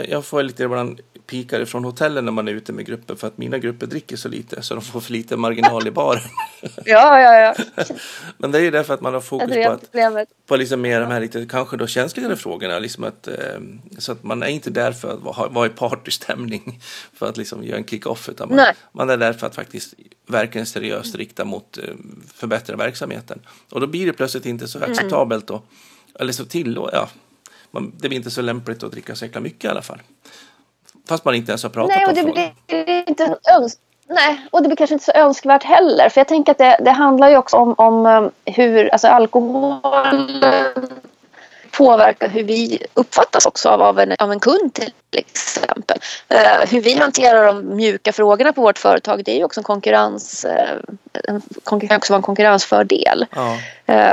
[0.09, 3.39] jag, får lite ibland pikar från hotellen när man är ute med grupper för att
[3.39, 6.23] mina grupper dricker så lite så de får för lite marginal i baren.
[6.85, 7.85] ja, ja, ja.
[8.39, 9.91] Men det är ju därför att man har fokus på att
[10.47, 12.79] på liksom mer de här lite kanske då känsligare frågorna.
[12.79, 13.35] Liksom att, eh,
[13.99, 16.81] så att man är inte där för att vara, vara i partystämning
[17.15, 19.95] för att liksom göra en kick-off utan man, man, är där för att faktiskt
[20.27, 21.85] verkligen seriöst rikta mot eh,
[22.35, 23.41] förbättra verksamheten.
[23.71, 24.91] Och då blir det plötsligt inte så mm.
[24.91, 25.63] acceptabelt då,
[26.19, 27.09] eller så till ja,
[27.71, 30.03] man, det blir inte så lämpligt att dricka så jäkla mycket i alla fall.
[31.09, 33.79] Fast man inte ens har pratat Nej, och det blir inte öns
[34.13, 36.09] Nej, och det blir kanske inte så önskvärt heller.
[36.09, 39.81] För jag tänker att det, det handlar ju också om, om um, hur alltså alkohol
[41.71, 45.99] påverkar hur vi uppfattas också av en, av en kund till exempel.
[46.35, 49.65] Uh, hur vi hanterar de mjuka frågorna på vårt företag det är ju också en
[49.65, 50.47] konkurrens,
[51.25, 53.27] en, kan också vara en konkurrensfördel.
[53.31, 53.57] Ja.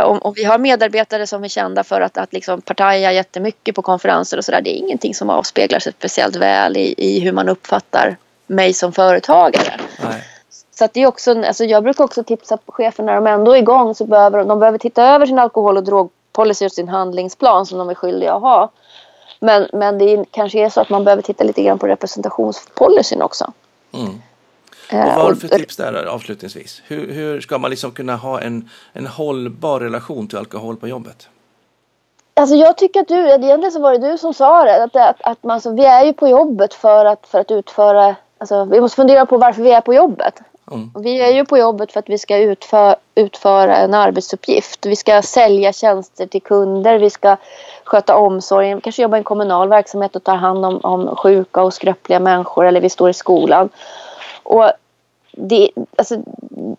[0.03, 3.82] Om, om, vi har medarbetare som är kända för att, att liksom partaja jättemycket på
[3.82, 7.49] konferenser och sådär det är ingenting som avspeglar sig speciellt väl i, i hur man
[7.49, 9.80] uppfattar mig som företagare.
[10.03, 10.24] Nej.
[10.72, 13.58] Så att det är också, alltså jag brukar också tipsa chefer när de ändå är
[13.58, 17.65] igång så behöver de behöver titta över sin alkohol och drog policy och sin handlingsplan
[17.65, 18.71] som de är skyldiga att ha.
[19.39, 23.21] Men, men det är, kanske är så att man behöver titta lite grann på representationspolicyn
[23.21, 23.53] också.
[23.93, 24.21] Mm.
[24.91, 26.81] Eh, och vad har du för tips där avslutningsvis?
[26.85, 31.29] Hur, hur ska man liksom kunna ha en, en hållbar relation till alkohol på jobbet?
[32.33, 35.21] Alltså jag tycker att du, egentligen så var det du som sa det, att, att,
[35.21, 38.81] att man, alltså, vi är ju på jobbet för att, för att utföra, alltså, vi
[38.81, 40.41] måste fundera på varför vi är på jobbet.
[40.72, 40.91] Mm.
[40.95, 44.86] Vi är ju på jobbet för att vi ska utföra, utföra en arbetsuppgift.
[44.86, 47.38] Vi ska sälja tjänster till kunder, vi ska
[47.84, 51.61] sköta omsorgen, vi kanske jobbar i en kommunal verksamhet och tar hand om, om sjuka
[51.61, 53.70] och skröpliga människor eller vi står i skolan.
[54.43, 54.72] Och
[55.32, 56.15] det, alltså,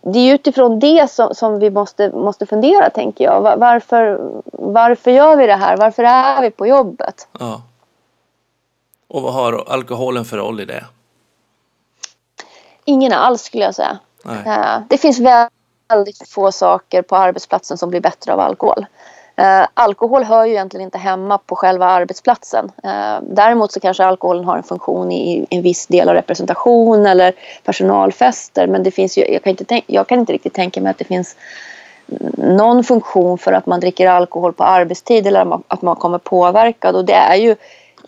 [0.01, 3.41] det är utifrån det som, som, vi måste, måste fundera, tänker jag.
[3.41, 4.19] Varför,
[4.51, 5.77] varför gör vi det här?
[5.77, 7.27] Varför är vi på jobbet?
[7.39, 7.61] Ja.
[9.07, 10.85] Och vad har alkoholen för roll i det?
[12.89, 13.99] Ingen alls skulle jag säga.
[14.23, 14.81] Nej.
[14.89, 15.19] Det finns
[15.89, 18.85] väldigt få saker på arbetsplatsen som blir bättre av alkohol.
[19.41, 22.71] Uh, alkohol hör ju egentligen inte hemma på själva arbetsplatsen.
[22.85, 27.33] Uh, däremot så kanske alkoholen har en funktion i, en viss del av representation eller
[27.63, 28.67] personalfester.
[28.67, 31.05] Men det finns ju, jag, kan inte jag kan inte riktigt tänka mig att det
[31.05, 31.35] finns
[32.37, 36.95] någon funktion för att man dricker alkohol på arbetstid eller att man kommer påverkad.
[36.95, 37.55] Och det är ju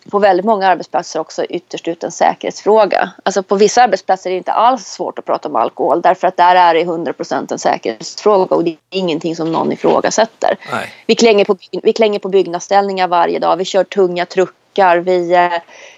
[0.10, 3.12] på väldigt många arbetsplatser också ytterst ut en säkerhetsfråga.
[3.24, 6.38] Alltså på vissa arbetsplatser är det inte alls svårt att prata om alkohol därför att
[6.38, 10.58] där är det 100% en säkerhetsfråga och det är ingenting som någon ifrågasätter.
[11.06, 15.52] Vi klänger, på, vi klänger på byggnadsställningar varje dag, vi kör tunga truckar, vi eh,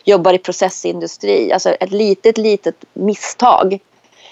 [0.03, 1.51] jobbar i processindustri.
[1.53, 3.79] Alltså ett litet, litet misstag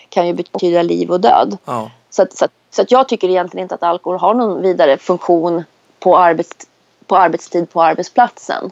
[0.09, 1.57] kan ju betyda liv och död.
[1.65, 1.91] Ja.
[2.09, 4.97] Så, att, så, att, så att jag tycker egentligen inte att alkohol har någon vidare
[4.97, 5.63] funktion
[5.99, 6.67] på, arbets,
[7.07, 8.71] på arbetstid på arbetsplatsen.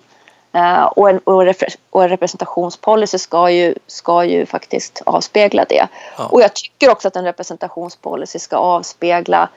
[0.56, 1.20] Uh, och, en,
[1.89, 5.88] och, en representationspolicy ska ju, ska ju faktiskt avspegla det.
[6.18, 6.26] Ja.
[6.26, 9.50] Och jag tycker också att en representationspolicy ska avspegla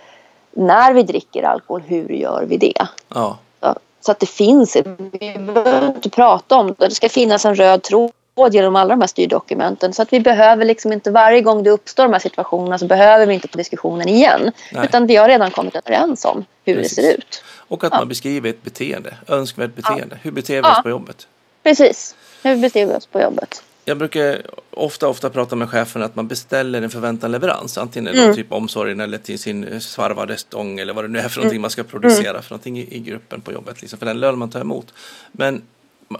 [0.50, 2.86] när vi dricker alkohol, hur gör vi det?
[3.08, 3.38] Ja.
[3.60, 7.54] Så, så, att det finns, vi behöver inte prata om det, det ska finnas en
[7.54, 8.12] röd tråd
[8.52, 9.92] genom alla de här styrdokumenten.
[9.92, 13.26] Så att vi behöver liksom inte varje gång det uppstår de här situationerna så behöver
[13.26, 14.50] vi inte ta diskussionen igen.
[14.72, 14.84] Nej.
[14.84, 16.96] Utan vi har redan kommit överens om hur Precis.
[16.96, 17.44] det ser ut.
[17.68, 17.98] Och att ja.
[17.98, 20.14] man beskriver ett beteende, önskvärt beteende.
[20.14, 20.18] Ja.
[20.22, 21.26] Hur beter vi oss på jobbet?
[21.62, 23.62] Precis, hur beter vi oss på jobbet?
[23.84, 27.78] Jag brukar ofta, ofta prata med chefen att man beställer en förväntad leverans.
[27.78, 28.34] Antingen mm.
[28.34, 31.62] typ omsorgen eller till sin svarvade stång eller vad det nu är för någonting mm.
[31.62, 32.42] man ska producera mm.
[32.42, 33.80] för någonting i, i, gruppen på jobbet.
[33.80, 34.94] Liksom, för den lön man tar emot.
[35.32, 35.62] Men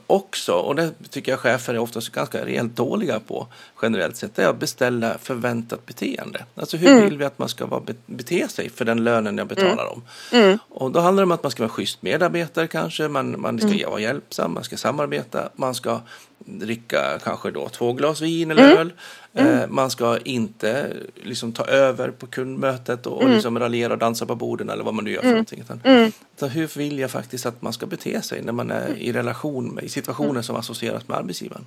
[0.07, 3.47] också, och det tycker jag chefer är oftast ganska rejält dåliga på
[3.83, 6.45] generellt sett, det är att beställa förväntat beteende.
[6.55, 7.05] Alltså hur mm.
[7.05, 10.03] vill vi att man ska vara, bete sig för den lönen jag betalar dem?
[10.33, 10.59] Mm.
[10.69, 13.69] Och då handlar det om att man ska vara schysst medarbetare kanske, man, man ska
[13.69, 13.91] mm.
[13.91, 16.01] vara hjälpsam, man ska samarbeta, man ska
[16.45, 18.79] dricka kanske då två glas vin eller mm.
[18.79, 18.93] öl.
[19.35, 19.61] Mm.
[19.61, 23.35] Eh, man ska inte liksom ta över på kundmötet och, och mm.
[23.35, 25.37] liksom raljera och dansa på borden eller vad man nu gör för mm.
[25.37, 25.61] någonting.
[25.61, 26.13] Utan, mm.
[26.37, 29.69] utan hur vill jag faktiskt att man ska bete sig när man är i relation
[29.69, 30.43] med, i situationer mm.
[30.43, 31.65] som associeras med arbetsgivaren?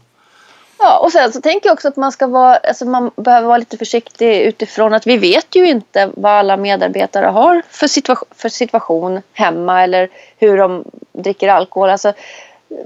[0.78, 3.58] Ja, och sen så tänker jag också att man ska vara, alltså man behöver vara
[3.58, 8.50] lite försiktig utifrån att vi vet ju inte vad alla medarbetare har för situation, för
[8.50, 11.90] situation hemma eller hur de dricker alkohol.
[11.90, 12.14] Alltså,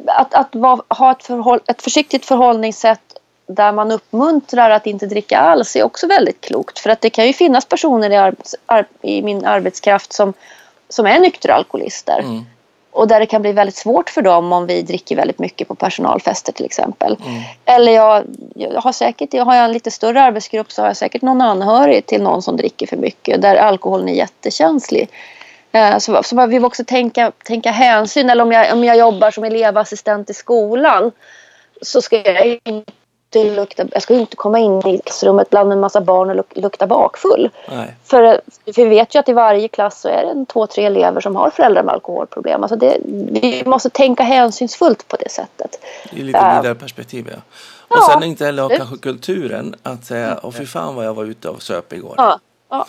[0.05, 5.39] att, att vara, ha ett, förhåll, ett försiktigt förhållningssätt där man uppmuntrar att inte dricka
[5.39, 6.79] alls är också väldigt klokt.
[6.79, 10.33] För att det kan ju finnas personer i, arbets, ar, i min arbetskraft som,
[10.89, 12.19] som är nyktra alkoholister.
[12.19, 12.45] Mm.
[12.91, 15.75] Och där det kan bli väldigt svårt för dem om vi dricker väldigt mycket på
[15.75, 17.17] personalfester till exempel.
[17.25, 17.41] Mm.
[17.65, 18.23] Eller jag,
[18.55, 22.05] jag, har säkert, har jag en lite större arbetsgrupp så har jag säkert någon anhörig
[22.05, 23.41] till någon som dricker för mycket.
[23.41, 25.09] Där alkoholen är jättekänslig.
[25.71, 28.29] Eh, så, så vi också tänka, tänka hänsyn.
[28.29, 31.11] Eller om jag, om jag jobbar som elevassistent i skolan
[31.81, 36.01] så ska jag inte lukta, jag ska inte komma in i klassrummet bland en massa
[36.01, 37.49] barn och luk, lukta bakfull.
[38.03, 40.85] För, för vi vet ju att i varje klass så är det en två, tre
[40.85, 42.63] elever som har föräldrar med alkoholproblem.
[42.63, 42.97] Alltså det,
[43.41, 45.79] vi måste tänka hänsynsfullt på det sättet.
[46.11, 47.37] Är lite uh, vidare perspektiv ja.
[47.87, 51.25] Och ja, sen inte heller kanske kulturen att säga, åh fy fan vad jag var
[51.25, 52.13] ute och söp igår.
[52.17, 52.39] Ja,
[52.69, 52.85] ja.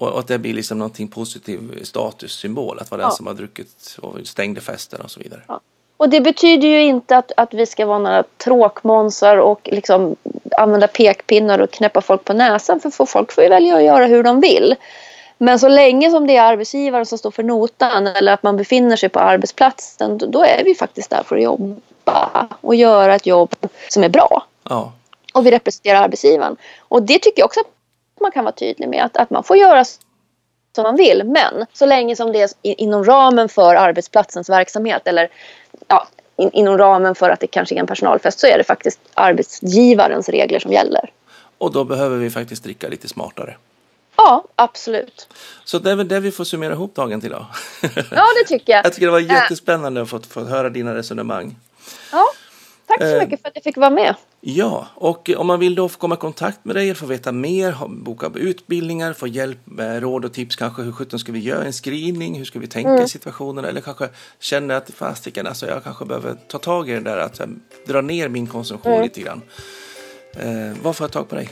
[0.00, 4.26] Och, att det blir liksom någonting positiv statussymbol, att vara den som har druckit och
[4.26, 5.42] stängde festen och så vidare.
[5.48, 5.60] Ja.
[5.96, 10.16] Och det betyder ju inte att, att vi ska vara några tråkmånsar och liksom
[10.56, 12.80] använda pekpinnar och knäppa folk på näsan.
[12.80, 14.74] För folk får ju välja att göra hur de vill.
[15.38, 18.96] Men så länge som det är arbetsgivaren som står för notan eller att man befinner
[18.96, 23.54] sig på arbetsplatsen då är vi faktiskt där för att jobba och göra ett jobb
[23.88, 24.46] som är bra.
[24.68, 24.92] Ja.
[25.34, 26.56] Och vi representerar arbetsgivaren.
[26.78, 27.79] Och det tycker jag också att
[28.20, 29.04] man kan vara tydlig med.
[29.04, 29.84] Att, att man får göra
[30.74, 31.24] som man vill.
[31.24, 35.28] Men så länge som det är inom ramen för arbetsplatsens verksamhet eller
[35.88, 39.00] ja, in, inom ramen för att det kanske är en personalfest så är det faktiskt
[39.14, 41.12] arbetsgivarens regler som gäller.
[41.58, 43.56] Och då behöver vi faktiskt dricka lite smartare.
[44.16, 45.28] Ja, absolut.
[45.64, 47.46] Så det är väl det vi får summera ihop dagen till då.
[48.10, 48.84] Ja, det tycker jag.
[48.84, 51.56] jag tycker det var jättespännande att få, få höra dina resonemang.
[52.12, 52.26] Ja,
[52.90, 54.14] tack så eh, mycket för att jag fick vara med.
[54.40, 57.76] Ja, och om man vill då få komma i kontakt med dig, få veta mer,
[57.88, 61.72] boka utbildningar, få hjälp med råd och tips kanske hur sjutton ska vi göra en
[61.72, 63.04] screening, hur ska vi tänka mm.
[63.04, 67.00] i situationen eller kanske känna att fasiken, alltså jag kanske behöver ta tag i det
[67.00, 67.40] där att
[67.86, 69.02] dra ner min konsumtion mm.
[69.02, 69.42] lite grann.
[70.32, 71.48] Eh, vad får jag tag på dig?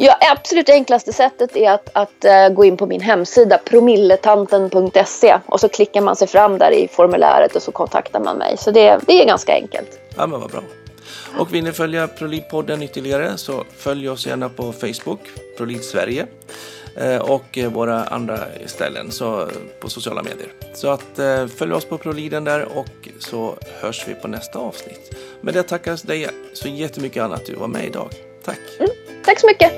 [0.00, 5.60] Ja, absolut enklaste sättet är att, att uh, gå in på min hemsida promilletanten.se och
[5.60, 8.56] så klickar man sig fram där i formuläret och så kontaktar man mig.
[8.56, 10.00] Så det, det är ganska enkelt.
[10.16, 10.62] Ja, men vad bra.
[11.38, 15.20] Och vill ni följa ProLid-podden ytterligare så följ oss gärna på Facebook,
[15.56, 16.26] ProLid Sverige
[16.96, 19.48] eh, och våra andra ställen så,
[19.80, 20.48] på sociala medier.
[20.74, 25.14] Så att eh, följ oss på ProLiden där och så hörs vi på nästa avsnitt.
[25.40, 28.08] Med det tackar dig så jättemycket Anna att du var med idag.
[28.44, 28.60] Tack!
[28.78, 28.90] Mm,
[29.24, 29.72] Tack så mycket!